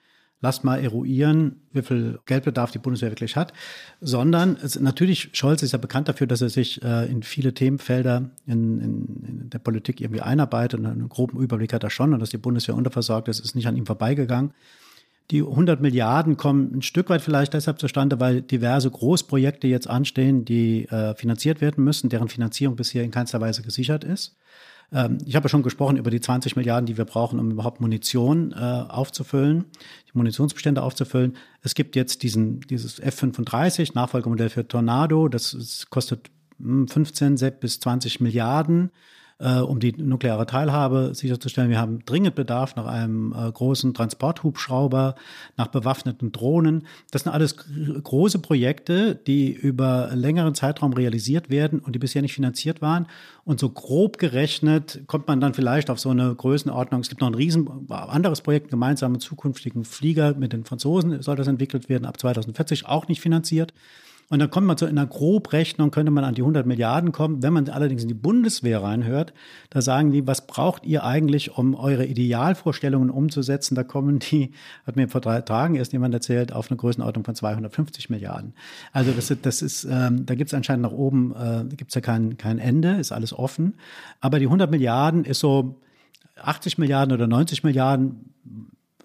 [0.40, 3.52] lasst mal eruieren, wie viel Geldbedarf die Bundeswehr wirklich hat,
[4.00, 8.30] sondern es, natürlich, Scholz ist ja bekannt dafür, dass er sich äh, in viele Themenfelder
[8.46, 12.20] in, in, in, der Politik irgendwie einarbeitet und einen groben Überblick hat er schon und
[12.20, 14.52] dass die Bundeswehr unterversorgt ist, ist nicht an ihm vorbeigegangen.
[15.30, 20.46] Die 100 Milliarden kommen ein Stück weit vielleicht deshalb zustande, weil diverse Großprojekte jetzt anstehen,
[20.46, 24.36] die äh, finanziert werden müssen, deren Finanzierung bisher in keinster Weise gesichert ist.
[24.90, 27.80] Ähm, ich habe ja schon gesprochen über die 20 Milliarden, die wir brauchen, um überhaupt
[27.80, 29.66] Munition äh, aufzufüllen,
[30.08, 31.36] die Munitionsbestände aufzufüllen.
[31.62, 37.80] Es gibt jetzt diesen, dieses F-35, Nachfolgemodell für Tornado, das, das kostet 15 hm, bis
[37.80, 38.90] 20 Milliarden
[39.38, 41.70] äh, um die nukleare Teilhabe sicherzustellen.
[41.70, 45.14] Wir haben dringend Bedarf nach einem äh, großen Transporthubschrauber,
[45.56, 46.86] nach bewaffneten Drohnen.
[47.10, 52.34] Das sind alles große Projekte, die über längeren Zeitraum realisiert werden und die bisher nicht
[52.34, 53.06] finanziert waren.
[53.44, 57.00] Und so grob gerechnet kommt man dann vielleicht auf so eine Größenordnung.
[57.00, 61.46] Es gibt noch ein riesen anderes Projekt, gemeinsame zukünftigen Flieger mit den Franzosen soll das
[61.46, 63.72] entwickelt werden, ab 2040 auch nicht finanziert.
[64.30, 67.42] Und dann kommt man zu einer Grobrechnung, könnte man an die 100 Milliarden kommen.
[67.42, 69.32] Wenn man allerdings in die Bundeswehr reinhört,
[69.70, 73.74] da sagen die, was braucht ihr eigentlich, um eure Idealvorstellungen umzusetzen?
[73.74, 74.52] Da kommen die,
[74.86, 78.52] hat mir vor drei Tagen erst jemand erzählt, auf eine Größenordnung von 250 Milliarden.
[78.92, 82.02] Also das, das ist, ähm, da gibt es anscheinend nach oben, äh, gibt es ja
[82.02, 83.74] kein, kein Ende, ist alles offen.
[84.20, 85.80] Aber die 100 Milliarden ist so
[86.42, 88.27] 80 Milliarden oder 90 Milliarden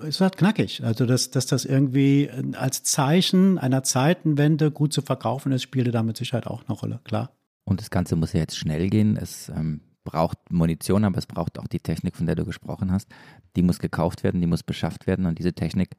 [0.04, 0.84] ist halt knackig.
[0.84, 6.04] Also, dass, dass das irgendwie als Zeichen einer Zeitenwende gut zu verkaufen ist, spielte da
[6.04, 7.32] mit Sicherheit auch eine Rolle, klar.
[7.66, 9.18] Und das Ganze muss ja jetzt schnell gehen.
[9.18, 13.08] Es ähm, braucht Munition, aber es braucht auch die Technik, von der du gesprochen hast.
[13.56, 15.95] Die muss gekauft werden, die muss beschafft werden und diese Technik,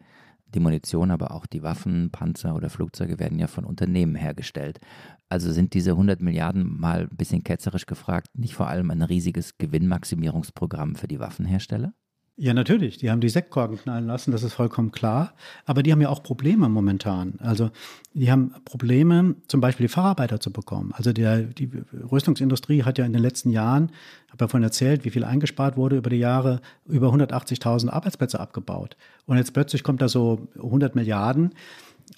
[0.47, 4.79] die Munition, aber auch die Waffen, Panzer oder Flugzeuge werden ja von Unternehmen hergestellt.
[5.29, 9.59] Also sind diese 100 Milliarden mal ein bisschen ketzerisch gefragt, nicht vor allem ein riesiges
[9.59, 11.93] Gewinnmaximierungsprogramm für die Waffenhersteller?
[12.37, 12.99] Ja, natürlich.
[12.99, 15.35] Die haben die Sektkorken knallen lassen, das ist vollkommen klar.
[15.67, 17.35] Aber die haben ja auch Probleme momentan.
[17.39, 17.71] Also
[18.13, 20.93] die haben Probleme, zum Beispiel die Facharbeiter zu bekommen.
[20.95, 21.71] Also der, die
[22.11, 23.93] Rüstungsindustrie hat ja in den letzten Jahren,
[24.33, 28.97] habe ja vorhin erzählt, wie viel eingespart wurde über die Jahre, über 180.000 Arbeitsplätze abgebaut.
[29.27, 31.55] Und jetzt plötzlich kommt da so 100 Milliarden.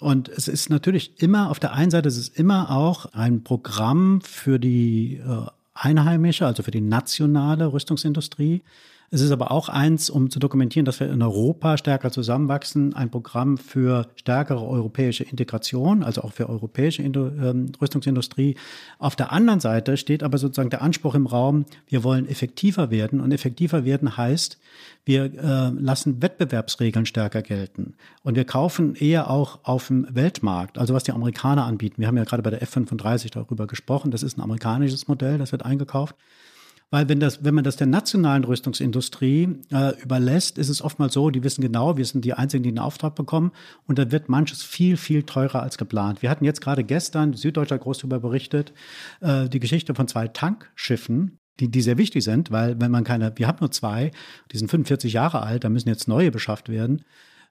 [0.01, 4.23] Und es ist natürlich immer, auf der einen Seite es ist immer auch ein Programm
[4.23, 8.63] für die äh, einheimische, also für die nationale Rüstungsindustrie.
[9.11, 13.11] Es ist aber auch eins, um zu dokumentieren, dass wir in Europa stärker zusammenwachsen, ein
[13.11, 18.57] Programm für stärkere europäische Integration, also auch für europäische ähm, Rüstungsindustrie.
[18.99, 23.21] Auf der anderen Seite steht aber sozusagen der Anspruch im Raum, wir wollen effektiver werden.
[23.21, 24.59] Und effektiver werden heißt,
[25.05, 27.95] wir äh, lassen Wettbewerbsregeln stärker gelten.
[28.25, 32.01] Und wir kaufen eher auch auf dem Weltmarkt, also was die Amerikaner anbieten.
[32.01, 34.11] Wir haben ja gerade bei der F-35 darüber gesprochen.
[34.11, 36.17] Das ist ein amerikanisches Modell, das wird eingekauft.
[36.91, 41.31] Weil wenn, das, wenn man das der nationalen Rüstungsindustrie äh, überlässt, ist es oftmals so,
[41.31, 43.51] die wissen genau, wir sind die Einzigen, die einen Auftrag bekommen
[43.87, 46.23] und dann wird manches viel, viel teurer als geplant.
[46.23, 48.73] Wir hatten jetzt gerade gestern, Süddeutscher groß darüber berichtet,
[49.21, 53.33] äh, die Geschichte von zwei Tankschiffen, die, die sehr wichtig sind, weil wenn man keine,
[53.35, 54.13] wir haben nur zwei,
[54.53, 57.05] die sind 45 Jahre alt, da müssen jetzt neue beschafft werden.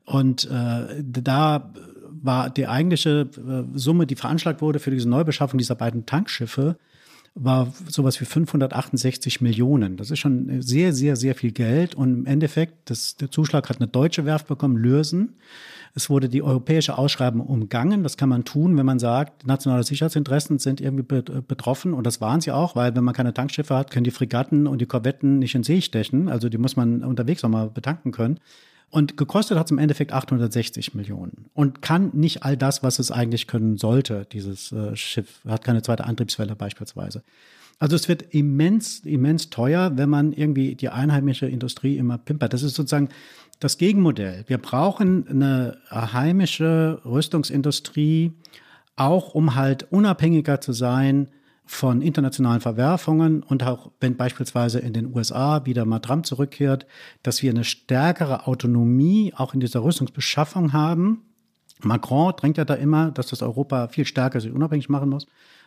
[0.06, 1.74] Und äh, da
[2.10, 6.78] war die eigentliche äh, Summe, die veranschlagt wurde für diese Neubeschaffung dieser beiden Tankschiffe,
[7.36, 9.98] war sowas wie 568 Millionen.
[9.98, 11.94] Das ist schon sehr, sehr, sehr viel Geld.
[11.94, 15.36] Und im Endeffekt, das, der Zuschlag hat eine deutsche Werft bekommen, Lürsen.
[15.94, 18.04] Es wurde die europäische Ausschreibung umgangen.
[18.04, 21.94] Das kann man tun, wenn man sagt, nationale Sicherheitsinteressen sind irgendwie betroffen.
[21.94, 24.80] Und das waren sie auch, weil wenn man keine Tankschiffe hat, können die Fregatten und
[24.80, 26.30] die Korvetten nicht in See stechen.
[26.30, 28.40] Also die muss man unterwegs auch mal betanken können.
[28.90, 33.12] Und gekostet hat es im Endeffekt 860 Millionen und kann nicht all das, was es
[33.12, 35.42] eigentlich können sollte, dieses äh, Schiff.
[35.46, 37.24] Hat keine zweite Antriebswelle beispielsweise.
[37.78, 42.54] Also es wird immens, immens teuer, wenn man irgendwie die einheimische Industrie immer pimpert.
[42.54, 43.10] Das ist sozusagen
[43.60, 44.46] das Gegenmodell.
[44.48, 48.32] Wir brauchen eine heimische Rüstungsindustrie,
[48.96, 51.28] auch um halt unabhängiger zu sein
[51.66, 56.86] von internationalen Verwerfungen und auch wenn beispielsweise in den USA wieder mal Trump zurückkehrt,
[57.24, 61.24] dass wir eine stärkere Autonomie auch in dieser Rüstungsbeschaffung haben.
[61.82, 65.26] Macron drängt ja da immer, dass das Europa viel stärker sich unabhängig machen muss.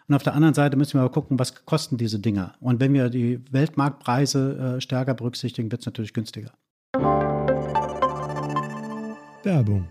[0.09, 2.55] Und auf der anderen Seite müssen wir aber gucken, was kosten diese Dinger.
[2.61, 6.53] Und wenn wir die Weltmarktpreise äh, stärker berücksichtigen, wird es natürlich günstiger.
[9.43, 9.89] Werbung.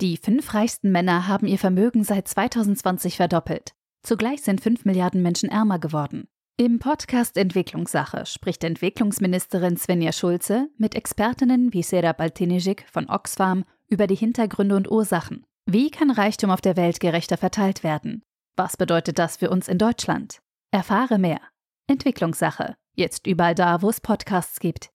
[0.00, 3.74] Die fünf reichsten Männer haben ihr Vermögen seit 2020 verdoppelt.
[4.02, 6.28] Zugleich sind fünf Milliarden Menschen ärmer geworden.
[6.56, 14.06] Im Podcast Entwicklungssache spricht Entwicklungsministerin Svenja Schulze mit Expertinnen wie Sera Baltinijic von Oxfam über
[14.06, 15.44] die Hintergründe und Ursachen.
[15.66, 18.22] Wie kann Reichtum auf der Welt gerechter verteilt werden?
[18.56, 20.40] Was bedeutet das für uns in Deutschland?
[20.72, 21.40] Erfahre mehr.
[21.86, 22.74] Entwicklungssache.
[22.94, 24.90] Jetzt überall da, wo es Podcasts gibt.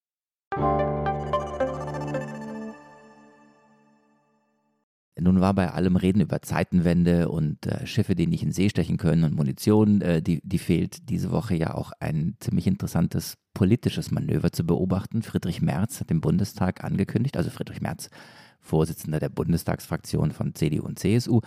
[5.19, 8.97] Nun war bei allem Reden über Zeitenwende und äh, Schiffe, die nicht in See stechen
[8.97, 14.11] können und Munition, äh, die, die fehlt diese Woche ja auch ein ziemlich interessantes politisches
[14.11, 15.23] Manöver zu beobachten.
[15.23, 18.09] Friedrich Merz hat im Bundestag angekündigt, also Friedrich Merz,
[18.59, 21.41] Vorsitzender der Bundestagsfraktion von CDU und CSU,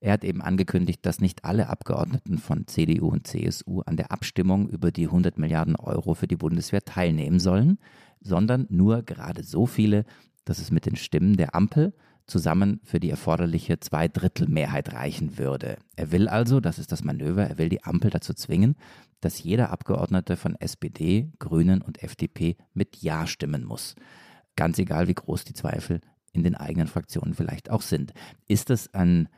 [0.00, 4.68] er hat eben angekündigt, dass nicht alle Abgeordneten von CDU und CSU an der Abstimmung
[4.68, 7.78] über die 100 Milliarden Euro für die Bundeswehr teilnehmen sollen,
[8.20, 10.04] sondern nur gerade so viele,
[10.44, 11.94] dass es mit den Stimmen der Ampel
[12.28, 15.78] zusammen für die erforderliche Zweidrittelmehrheit reichen würde.
[15.96, 18.76] Er will also, das ist das Manöver, er will die Ampel dazu zwingen,
[19.20, 23.96] dass jeder Abgeordnete von SPD, Grünen und FDP mit Ja stimmen muss.
[24.54, 26.00] Ganz egal, wie groß die Zweifel
[26.32, 28.12] in den eigenen Fraktionen vielleicht auch sind.
[28.46, 29.28] Ist es ein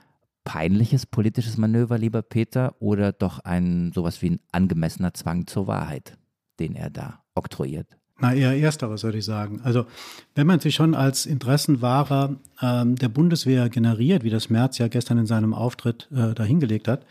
[0.44, 6.18] peinliches politisches Manöver, lieber Peter, oder doch ein sowas wie ein angemessener Zwang zur Wahrheit,
[6.58, 7.99] den er da oktroyiert?
[8.20, 9.60] Na, eher ersteres, würde ich sagen.
[9.64, 9.86] Also,
[10.34, 15.18] wenn man sich schon als Interessenwahrer ähm, der Bundeswehr generiert, wie das Merz ja gestern
[15.18, 17.06] in seinem Auftritt äh, dahingelegt hat,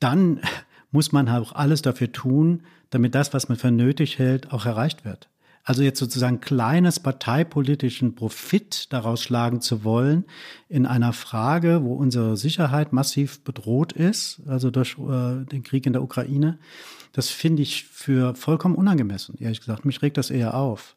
[0.00, 0.40] dann
[0.90, 5.04] muss man auch alles dafür tun, damit das, was man für nötig hält, auch erreicht
[5.04, 5.28] wird.
[5.64, 10.24] Also jetzt sozusagen kleines parteipolitischen Profit daraus schlagen zu wollen
[10.70, 15.92] in einer Frage, wo unsere Sicherheit massiv bedroht ist, also durch äh, den Krieg in
[15.92, 16.58] der Ukraine,
[17.18, 19.84] das finde ich für vollkommen unangemessen, ehrlich gesagt.
[19.84, 20.94] Mich regt das eher auf.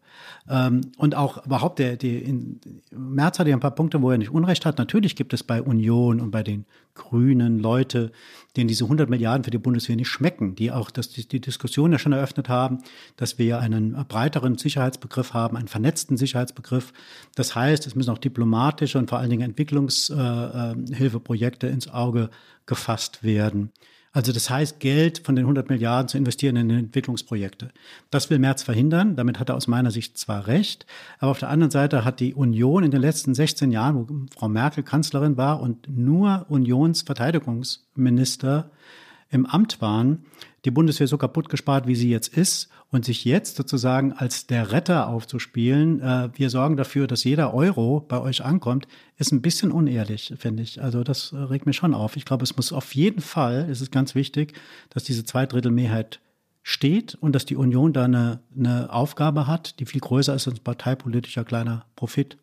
[0.47, 2.61] Ähm, und auch überhaupt, der, die, in,
[2.91, 4.77] Merz hat ja ein paar Punkte, wo er nicht Unrecht hat.
[4.77, 8.11] Natürlich gibt es bei Union und bei den Grünen Leute,
[8.55, 11.91] denen diese 100 Milliarden für die Bundeswehr nicht schmecken, die auch das, die, die Diskussion
[11.91, 12.83] ja schon eröffnet haben,
[13.17, 16.93] dass wir einen breiteren Sicherheitsbegriff haben, einen vernetzten Sicherheitsbegriff.
[17.33, 22.29] Das heißt, es müssen auch diplomatische und vor allen Dingen Entwicklungshilfeprojekte äh, ins Auge
[22.67, 23.71] gefasst werden.
[24.13, 27.71] Also das heißt, Geld von den 100 Milliarden zu investieren in Entwicklungsprojekte.
[28.09, 29.15] Das will Merz verhindern.
[29.15, 30.85] Damit hat er aus meiner Sicht zwar recht,
[31.19, 34.05] aber auf der anderen Seite hat die Union in den letzten 16 Jahren, wo
[34.37, 38.69] Frau Merkel Kanzlerin war und nur Unionsverteidigungsminister
[39.31, 40.25] im Amt waren,
[40.65, 44.71] die Bundeswehr so kaputt gespart, wie sie jetzt ist und sich jetzt sozusagen als der
[44.71, 49.71] Retter aufzuspielen, äh, wir sorgen dafür, dass jeder Euro bei euch ankommt, ist ein bisschen
[49.71, 50.83] unehrlich, finde ich.
[50.83, 52.17] Also das äh, regt mich schon auf.
[52.17, 54.53] Ich glaube, es muss auf jeden Fall, es ist ganz wichtig,
[54.89, 56.19] dass diese Zweidrittelmehrheit
[56.63, 60.59] steht und dass die Union da eine, eine Aufgabe hat, die viel größer ist als
[60.59, 62.37] ein parteipolitischer kleiner Profit.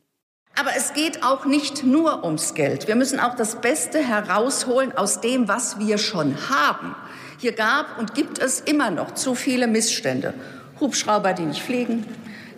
[0.55, 2.89] Aber es geht auch nicht nur ums Geld.
[2.89, 6.97] Wir müssen auch das Beste herausholen aus dem, was wir schon haben.
[7.39, 10.35] Hier gab und gibt es immer noch zu viele Missstände.
[10.81, 12.05] Hubschrauber, die nicht fliegen,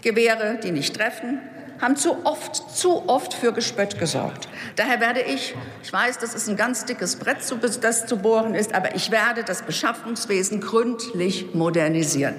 [0.01, 1.41] Gewehre, die nicht treffen,
[1.80, 4.49] haben zu oft, zu oft für Gespött gesorgt.
[4.76, 7.38] Daher werde ich, ich weiß, das ist ein ganz dickes Brett,
[7.82, 12.34] das zu bohren ist, aber ich werde das Beschaffungswesen gründlich modernisieren.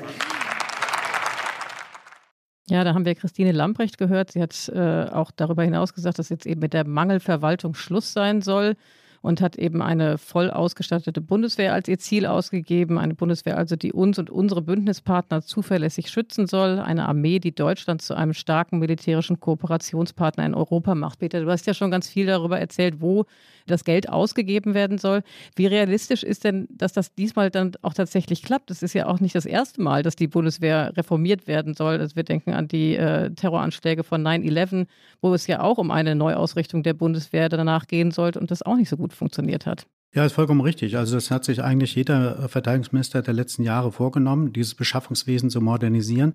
[2.69, 4.31] Ja, da haben wir Christine Lamprecht gehört.
[4.31, 8.41] Sie hat äh, auch darüber hinaus gesagt, dass jetzt eben mit der Mangelverwaltung Schluss sein
[8.41, 8.75] soll.
[9.21, 12.97] und hat eben eine voll ausgestattete Bundeswehr als ihr Ziel ausgegeben.
[12.97, 16.79] Eine Bundeswehr also, die uns und unsere Bündnispartner zuverlässig schützen soll.
[16.79, 21.19] Eine Armee, die Deutschland zu einem starken militärischen Kooperationspartner in Europa macht.
[21.19, 23.25] Peter, du hast ja schon ganz viel darüber erzählt, wo
[23.67, 25.23] das Geld ausgegeben werden soll.
[25.55, 28.71] Wie realistisch ist denn, dass das diesmal dann auch tatsächlich klappt?
[28.71, 31.99] Es ist ja auch nicht das erste Mal, dass die Bundeswehr reformiert werden soll.
[31.99, 34.87] Also wir denken an die äh, Terroranschläge von 9-11,
[35.21, 38.75] wo es ja auch um eine Neuausrichtung der Bundeswehr danach gehen sollte und das auch
[38.75, 39.85] nicht so gut funktioniert hat.
[40.13, 40.97] Ja, ist vollkommen richtig.
[40.97, 45.61] Also das hat sich eigentlich jeder äh, Verteidigungsminister der letzten Jahre vorgenommen, dieses Beschaffungswesen zu
[45.61, 46.33] modernisieren.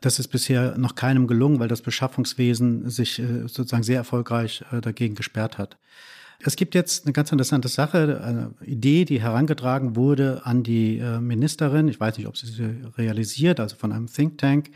[0.00, 4.80] Das ist bisher noch keinem gelungen, weil das Beschaffungswesen sich äh, sozusagen sehr erfolgreich äh,
[4.80, 5.76] dagegen gesperrt hat.
[6.42, 11.86] Es gibt jetzt eine ganz interessante Sache, eine Idee, die herangetragen wurde an die Ministerin.
[11.88, 14.70] Ich weiß nicht, ob sie sie realisiert, also von einem Think Tank.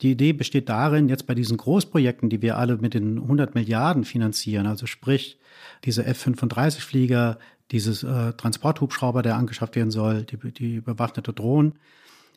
[0.00, 4.04] Die Idee besteht darin, jetzt bei diesen Großprojekten, die wir alle mit den 100 Milliarden
[4.04, 5.38] finanzieren, also sprich
[5.84, 7.38] diese F-35-Flieger,
[7.70, 11.74] dieses äh, Transporthubschrauber, der angeschafft werden soll, die, die bewaffnete Drohnen,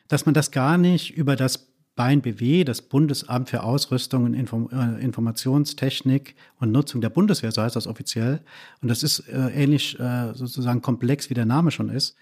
[0.07, 5.03] dass man das gar nicht über das BAIN-BW, das Bundesamt für Ausrüstung und Inform äh,
[5.03, 8.41] Informationstechnik und Nutzung der Bundeswehr, so heißt das offiziell,
[8.81, 12.15] und das ist äh, ähnlich äh, sozusagen komplex, wie der Name schon ist,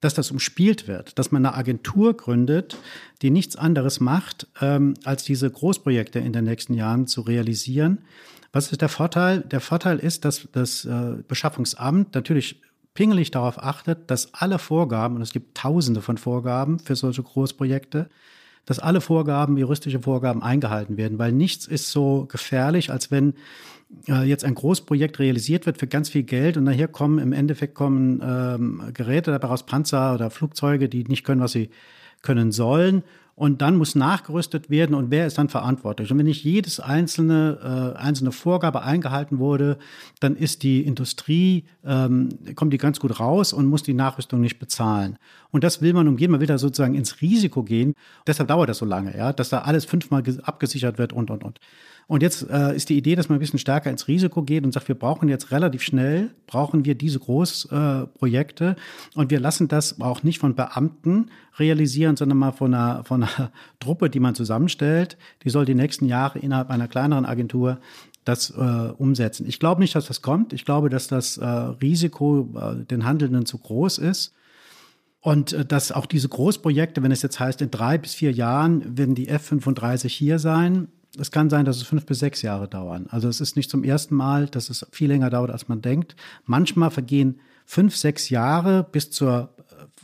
[0.00, 2.76] dass das umspielt wird, dass man eine Agentur gründet,
[3.22, 7.98] die nichts anderes macht, ähm, als diese Großprojekte in den nächsten Jahren zu realisieren
[8.54, 9.40] was ist der Vorteil?
[9.40, 12.62] Der Vorteil ist, dass das äh, Beschaffungsamt natürlich
[12.94, 18.08] pingelig darauf achtet, dass alle Vorgaben, und es gibt tausende von Vorgaben für solche Großprojekte,
[18.66, 23.34] dass alle Vorgaben, juristische Vorgaben eingehalten werden, weil nichts ist so gefährlich, als wenn
[24.08, 27.74] äh, jetzt ein Großprojekt realisiert wird für ganz viel Geld und nachher kommen im Endeffekt
[27.74, 31.70] kommen ähm, Geräte dabei raus, Panzer oder Flugzeuge, die nicht können, was sie
[32.22, 33.04] können sollen
[33.36, 36.10] und dann muss nachgerüstet werden und wer ist dann verantwortlich.
[36.10, 39.78] Und wenn nicht jedes einzelne, äh, einzelne Vorgabe eingehalten wurde,
[40.20, 44.58] dann ist die Industrie, ähm, kommt die ganz gut raus und muss die Nachrüstung nicht
[44.58, 45.18] bezahlen.
[45.54, 47.94] Und das will man umgehen, man will da sozusagen ins Risiko gehen.
[48.26, 51.60] Deshalb dauert das so lange, ja, dass da alles fünfmal abgesichert wird und, und, und.
[52.08, 54.72] Und jetzt äh, ist die Idee, dass man ein bisschen stärker ins Risiko geht und
[54.72, 60.00] sagt, wir brauchen jetzt relativ schnell, brauchen wir diese Großprojekte äh, und wir lassen das
[60.00, 65.16] auch nicht von Beamten realisieren, sondern mal von einer, von einer Truppe, die man zusammenstellt.
[65.44, 67.78] Die soll die nächsten Jahre innerhalb einer kleineren Agentur
[68.24, 69.46] das äh, umsetzen.
[69.46, 70.52] Ich glaube nicht, dass das kommt.
[70.52, 74.34] Ich glaube, dass das äh, Risiko äh, den Handelnden zu groß ist.
[75.24, 78.98] Und äh, dass auch diese Großprojekte, wenn es jetzt heißt, in drei bis vier Jahren
[78.98, 83.06] werden die F-35 hier sein, es kann sein, dass es fünf bis sechs Jahre dauern.
[83.08, 86.14] Also es ist nicht zum ersten Mal, dass es viel länger dauert, als man denkt.
[86.44, 89.54] Manchmal vergehen fünf, sechs Jahre bis zur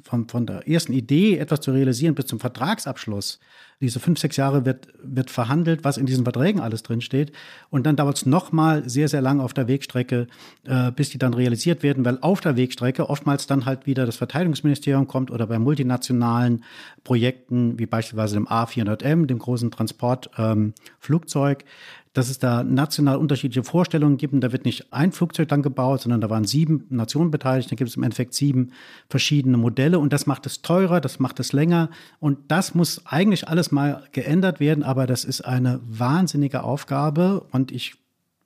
[0.02, 3.40] von, von der ersten Idee, etwas zu realisieren, bis zum Vertragsabschluss.
[3.80, 7.32] Diese fünf, sechs Jahre wird, wird verhandelt, was in diesen Verträgen alles drinsteht.
[7.70, 10.26] Und dann dauert es nochmal sehr, sehr lang auf der Wegstrecke,
[10.66, 14.16] äh, bis die dann realisiert werden, weil auf der Wegstrecke oftmals dann halt wieder das
[14.16, 16.62] Verteidigungsministerium kommt oder bei multinationalen
[17.04, 21.68] Projekten, wie beispielsweise dem A400M, dem großen Transportflugzeug, ähm,
[22.12, 24.34] dass es da national unterschiedliche Vorstellungen gibt.
[24.34, 27.70] Und da wird nicht ein Flugzeug dann gebaut, sondern da waren sieben Nationen beteiligt.
[27.70, 28.72] Da gibt es im Endeffekt sieben
[29.08, 29.89] verschiedene Modelle.
[29.98, 31.90] Und das macht es teurer, das macht es länger.
[32.18, 34.84] Und das muss eigentlich alles mal geändert werden.
[34.84, 37.46] Aber das ist eine wahnsinnige Aufgabe.
[37.50, 37.96] Und ich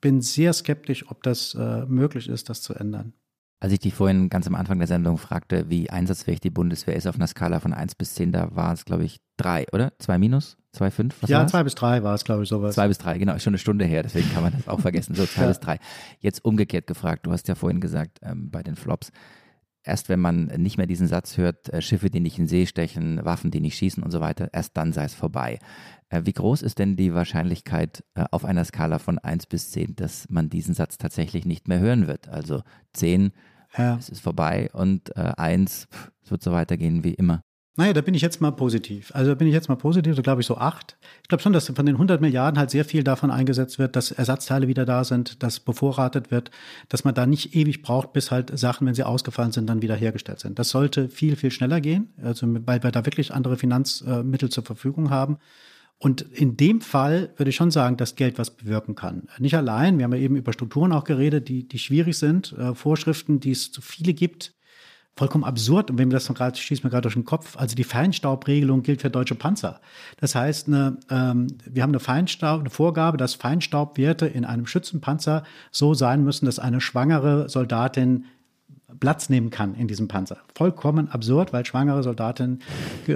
[0.01, 3.13] bin sehr skeptisch, ob das äh, möglich ist, das zu ändern.
[3.61, 7.07] Als ich dich vorhin ganz am Anfang der Sendung fragte, wie einsatzfähig die Bundeswehr ist
[7.07, 9.93] auf einer Skala von 1 bis 10, da war es, glaube ich, drei, oder?
[9.99, 10.59] Zwei minus?
[10.73, 11.15] Zwei, fünf?
[11.23, 12.75] Was ja, zwei bis drei war es, glaube ich, sowas.
[12.75, 15.15] Zwei bis drei, genau, ist schon eine Stunde her, deswegen kann man das auch vergessen.
[15.15, 15.49] So, zwei ja.
[15.49, 15.79] bis drei.
[16.19, 19.13] Jetzt umgekehrt gefragt, du hast ja vorhin gesagt, ähm, bei den Flops,
[19.85, 23.25] erst wenn man nicht mehr diesen Satz hört, äh, Schiffe, die nicht in See stechen,
[23.25, 25.59] Waffen, die nicht schießen und so weiter, erst dann sei es vorbei.
[26.09, 29.97] Äh, wie groß ist denn die Wahrscheinlichkeit äh, auf einer Skala von 1 bis 10,
[29.97, 32.29] dass man diesen Satz tatsächlich nicht mehr hören wird?
[32.29, 32.63] Also
[32.95, 33.33] 10,
[33.77, 33.97] ja.
[33.97, 35.89] es ist vorbei und äh, 1,
[36.23, 37.43] es wird so weitergehen wie immer.
[37.77, 39.11] Naja, da bin ich jetzt mal positiv.
[39.15, 40.97] Also da bin ich jetzt mal positiv, da glaube ich so acht.
[41.23, 44.13] Ich glaube schon, dass von den 100 Milliarden halt sehr viel davon eingesetzt wird, dass
[44.13, 46.53] Ersatzteile wieder da sind, dass bevorratet wird,
[46.89, 49.97] dass man da nicht ewig braucht, bis halt Sachen, wenn sie ausgefallen sind, dann wieder
[49.97, 50.61] hergestellt sind.
[50.61, 55.11] Das sollte viel, viel schneller gehen, also weil wir da wirklich andere Finanzmittel zur Verfügung
[55.11, 55.39] haben.
[55.99, 59.27] Und in dem Fall würde ich schon sagen, dass Geld was bewirken kann.
[59.39, 62.75] Nicht allein, wir haben ja eben über Strukturen auch geredet, die, die schwierig sind, äh,
[62.75, 64.55] Vorschriften, die es zu viele gibt,
[65.17, 65.91] vollkommen absurd.
[65.91, 67.57] Und wenn mir das noch gerade schießt mir gerade durch den Kopf.
[67.57, 69.81] Also die Feinstaubregelung gilt für deutsche Panzer.
[70.21, 75.45] Das heißt, eine, ähm, wir haben eine Feinstaub, eine Vorgabe, dass Feinstaubwerte in einem Schützenpanzer
[75.71, 78.27] so sein müssen, dass eine schwangere Soldatin
[78.99, 80.39] Platz nehmen kann in diesem Panzer.
[80.55, 82.61] Vollkommen absurd, weil schwangere Soldatinnen,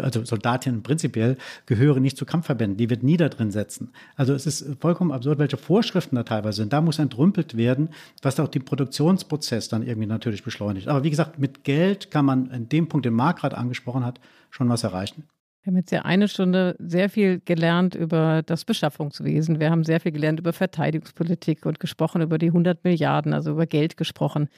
[0.02, 2.76] also Soldatinnen prinzipiell, gehören nicht zu Kampfverbänden.
[2.76, 3.92] Die wird nie da drin setzen.
[4.16, 6.72] Also es ist vollkommen absurd, welche Vorschriften da teilweise sind.
[6.72, 7.90] Da muss entrümpelt werden,
[8.22, 10.88] was auch den Produktionsprozess dann irgendwie natürlich beschleunigt.
[10.88, 14.20] Aber wie gesagt, mit Geld kann man in dem Punkt, den Marc gerade angesprochen hat,
[14.50, 15.24] schon was erreichen.
[15.62, 19.58] Wir haben jetzt ja eine Stunde sehr viel gelernt über das Beschaffungswesen.
[19.58, 23.66] Wir haben sehr viel gelernt über Verteidigungspolitik und gesprochen über die 100 Milliarden, also über
[23.66, 24.48] Geld gesprochen.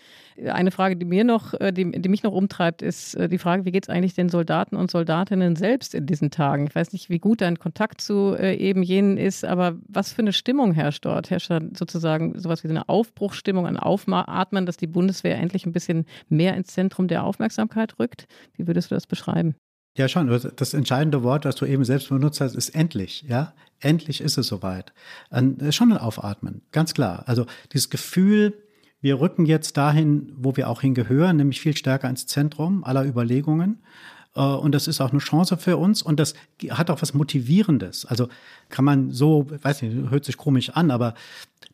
[0.45, 3.65] Eine Frage, die mir noch, äh, die, die mich noch umtreibt, ist äh, die Frage,
[3.65, 6.67] wie geht es eigentlich den Soldaten und Soldatinnen selbst in diesen Tagen?
[6.67, 10.23] Ich weiß nicht, wie gut dein Kontakt zu äh, eben jenen ist, aber was für
[10.23, 11.31] eine Stimmung herrscht dort?
[11.31, 16.05] Herrscht da sozusagen sowas wie eine Aufbruchsstimmung, ein Aufatmen, dass die Bundeswehr endlich ein bisschen
[16.29, 18.27] mehr ins Zentrum der Aufmerksamkeit rückt?
[18.57, 19.55] Wie würdest du das beschreiben?
[19.97, 20.29] Ja, schon.
[20.57, 23.25] Das entscheidende Wort, was du eben selbst benutzt hast, ist endlich.
[23.29, 24.93] Ja, endlich ist es soweit.
[25.59, 27.25] Ist schon ein Aufatmen, ganz klar.
[27.27, 28.55] Also dieses Gefühl,
[29.01, 33.83] wir rücken jetzt dahin, wo wir auch hingehören, nämlich viel stärker ins Zentrum aller Überlegungen.
[34.35, 36.35] Äh, und das ist auch eine Chance für uns und das
[36.69, 38.07] hat auch was Motivierendes.
[38.07, 38.29] Also
[38.69, 41.15] kann man so, weiß nicht, hört sich komisch an, aber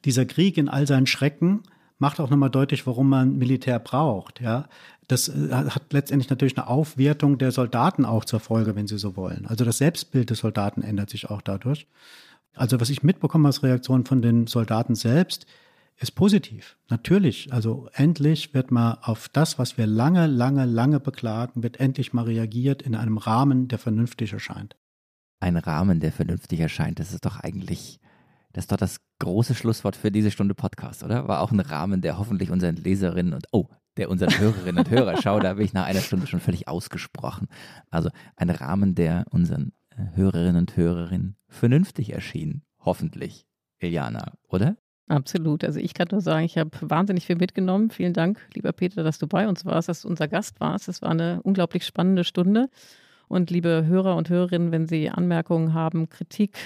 [0.05, 1.63] dieser Krieg in all seinen Schrecken
[1.99, 4.41] macht auch nochmal deutlich, warum man Militär braucht.
[4.41, 4.69] Ja,
[5.09, 9.17] das äh, hat letztendlich natürlich eine Aufwertung der Soldaten auch zur Folge, wenn Sie so
[9.17, 9.47] wollen.
[9.47, 11.87] Also das Selbstbild des Soldaten ändert sich auch dadurch.
[12.55, 15.47] Also was ich mitbekomme als Reaktion von den Soldaten selbst,
[15.99, 16.77] ist positiv.
[16.89, 17.53] Natürlich.
[17.53, 22.25] Also endlich wird mal auf das, was wir lange, lange, lange beklagen, wird endlich mal
[22.25, 24.77] reagiert in einem Rahmen, der vernünftig erscheint.
[25.41, 28.01] Ein Rahmen, der vernünftig erscheint, das ist doch eigentlich,
[28.53, 31.29] das ist doch das große Schlusswort für diese Stunde Podcast, oder?
[31.29, 35.21] War auch ein Rahmen, der hoffentlich unseren Leserinnen und, oh, der unseren Hörerinnen und Hörer
[35.23, 37.49] schau, da habe ich nach einer Stunde schon völlig ausgesprochen.
[37.91, 42.63] Also ein Rahmen, der unseren äh, Hörerinnen und Hörerinnen vernünftig erschien.
[42.81, 43.47] Hoffentlich,
[43.79, 44.77] Iliana, oder?
[45.09, 45.63] Absolut.
[45.65, 47.91] Also ich kann nur sagen, ich habe wahnsinnig viel mitgenommen.
[47.91, 50.89] Vielen Dank, lieber Peter, dass du bei uns warst, dass du unser Gast warst.
[50.89, 52.69] Es war eine unglaublich spannende Stunde.
[53.29, 56.57] Und liebe Hörer und Hörerinnen, wenn Sie Anmerkungen haben, Kritik,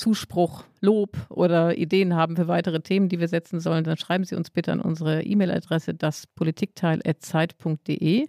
[0.00, 4.34] Zuspruch, Lob oder Ideen haben für weitere Themen, die wir setzen sollen, dann schreiben Sie
[4.34, 8.26] uns bitte an unsere E-Mail-Adresse daspolitikteil.zeit.de.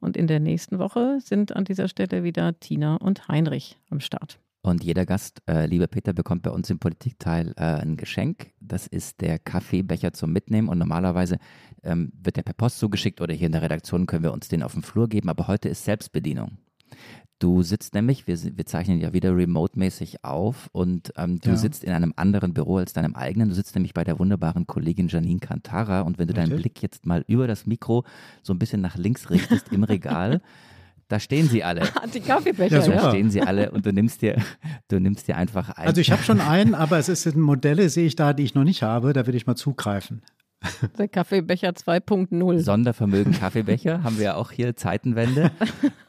[0.00, 4.40] Und in der nächsten Woche sind an dieser Stelle wieder Tina und Heinrich am Start.
[4.62, 8.50] Und jeder Gast, äh, lieber Peter, bekommt bei uns im Politikteil äh, ein Geschenk.
[8.60, 10.68] Das ist der Kaffeebecher zum Mitnehmen.
[10.68, 11.38] Und normalerweise
[11.84, 14.64] ähm, wird der per Post zugeschickt oder hier in der Redaktion können wir uns den
[14.64, 15.28] auf dem Flur geben.
[15.28, 16.58] Aber heute ist Selbstbedienung.
[17.42, 21.56] Du sitzt nämlich, wir, wir zeichnen ja wieder remote-mäßig auf und ähm, du ja.
[21.56, 23.48] sitzt in einem anderen Büro als deinem eigenen.
[23.48, 26.46] Du sitzt nämlich bei der wunderbaren Kollegin Janine Cantara und wenn du okay.
[26.46, 28.04] deinen Blick jetzt mal über das Mikro
[28.44, 30.40] so ein bisschen nach links richtest im Regal,
[31.08, 31.82] da stehen sie alle.
[32.14, 34.40] Die Kaffeebecher, ja, Da stehen sie alle und du nimmst dir,
[34.86, 35.88] du nimmst dir einfach einen.
[35.88, 38.62] Also ich habe schon einen, aber es sind Modelle, sehe ich da, die ich noch
[38.62, 39.12] nicht habe.
[39.14, 40.22] Da würde ich mal zugreifen.
[40.98, 42.58] Der Kaffeebecher 2.0.
[42.60, 45.50] Sondervermögen Kaffeebecher haben wir ja auch hier, Zeitenwende.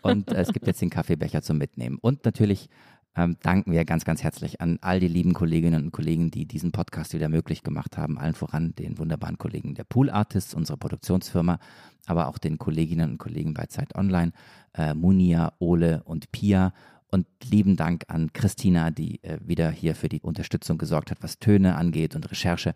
[0.02, 1.98] Und äh, es gibt jetzt den Kaffeebecher zum Mitnehmen.
[2.02, 2.70] Und natürlich
[3.16, 6.72] ähm, danken wir ganz, ganz herzlich an all die lieben Kolleginnen und Kollegen, die diesen
[6.72, 8.18] Podcast wieder möglich gemacht haben.
[8.18, 11.60] Allen voran den wunderbaren Kollegen der Pool Artists, unsere Produktionsfirma,
[12.08, 14.32] aber auch den Kolleginnen und Kollegen bei Zeit Online,
[14.74, 16.74] äh, Munia, Ole und Pia.
[17.12, 21.38] Und lieben Dank an Christina, die äh, wieder hier für die Unterstützung gesorgt hat, was
[21.38, 22.74] Töne angeht und Recherche.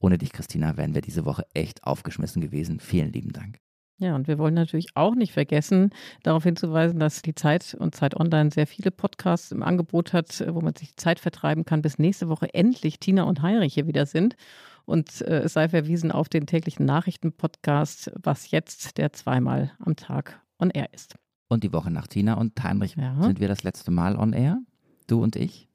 [0.00, 2.80] Ohne dich, Christina, wären wir diese Woche echt aufgeschmissen gewesen.
[2.80, 3.58] Vielen lieben Dank.
[4.00, 5.90] Ja, und wir wollen natürlich auch nicht vergessen,
[6.22, 10.60] darauf hinzuweisen, dass die Zeit und Zeit Online sehr viele Podcasts im Angebot hat, wo
[10.60, 14.36] man sich Zeit vertreiben kann, bis nächste Woche endlich Tina und Heinrich hier wieder sind.
[14.84, 20.40] Und äh, es sei verwiesen auf den täglichen Nachrichtenpodcast, was jetzt der zweimal am Tag
[20.60, 21.16] on air ist.
[21.48, 23.20] Und die Woche nach Tina und Heinrich ja.
[23.20, 24.58] sind wir das letzte Mal on air,
[25.08, 25.67] du und ich.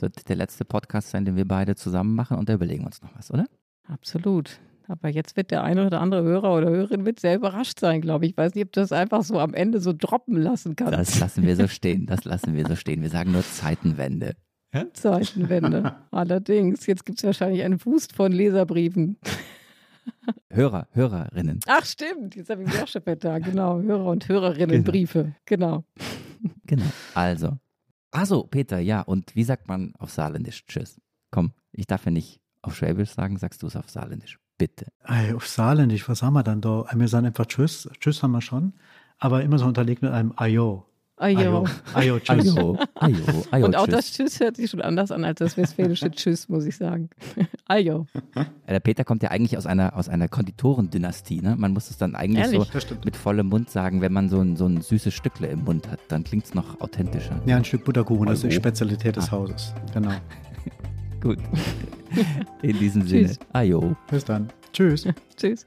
[0.00, 2.86] Das wird der letzte Podcast sein, den wir beide zusammen machen und da überlegen wir
[2.86, 3.46] uns noch was, oder?
[3.88, 4.60] Absolut.
[4.86, 8.24] Aber jetzt wird der eine oder andere Hörer oder Hörerin wird sehr überrascht sein, glaube
[8.24, 8.32] ich.
[8.32, 10.94] Ich weiß nicht, ob du das einfach so am Ende so droppen lassen kannst.
[10.94, 12.06] Das lassen wir so stehen.
[12.06, 13.02] Das lassen wir so stehen.
[13.02, 14.34] Wir sagen nur Zeitenwende.
[14.72, 14.86] Ja?
[14.92, 15.96] Zeitenwende.
[16.10, 16.86] Allerdings.
[16.86, 19.18] Jetzt gibt es wahrscheinlich einen Fuß von Leserbriefen.
[20.50, 21.60] Hörer, Hörerinnen.
[21.66, 22.36] Ach, stimmt.
[22.36, 23.42] Jetzt habe ich auch schon vertan.
[23.42, 23.80] Genau.
[23.82, 25.34] Hörer und Hörerinnenbriefe.
[25.44, 25.84] Genau.
[26.66, 26.86] Genau.
[27.14, 27.58] Also,
[28.10, 31.00] also, Peter, ja, und wie sagt man auf Saarländisch Tschüss?
[31.30, 34.86] Komm, ich darf ja nicht auf Schwäbisch sagen, sagst du es auf Saarländisch, bitte.
[35.04, 36.86] Ey, auf Saarländisch, was haben wir dann da?
[36.92, 38.74] Wir sagen einfach Tschüss, Tschüss haben wir schon,
[39.18, 40.86] aber immer so unterlegt mit einem Ayo.
[41.18, 41.64] Ayo.
[41.94, 42.56] Ayo, tschüss.
[42.56, 43.16] Ayo, ayo,
[43.50, 43.94] ayo, Und auch tschüss.
[43.94, 47.10] das Tschüss hört sich schon anders an als das westfälische Tschüss, muss ich sagen.
[47.66, 48.06] Ayo.
[48.68, 51.40] Der Peter kommt ja eigentlich aus einer, aus einer Konditorendynastie.
[51.40, 51.56] Ne?
[51.56, 52.70] Man muss es dann eigentlich Ehrlich?
[52.72, 55.90] so mit vollem Mund sagen, wenn man so ein, so ein süßes Stückle im Mund
[55.90, 56.00] hat.
[56.08, 57.40] Dann klingt es noch authentischer.
[57.46, 59.32] Ja, ein Stück Butterkuchen, das ist die Spezialität des ah.
[59.32, 59.74] Hauses.
[59.92, 60.12] Genau.
[61.20, 61.38] Gut.
[62.62, 63.34] In diesem Sinne.
[63.52, 63.96] Ayo.
[64.08, 64.48] Bis dann.
[64.72, 65.06] Tschüss.
[65.36, 65.66] Tschüss.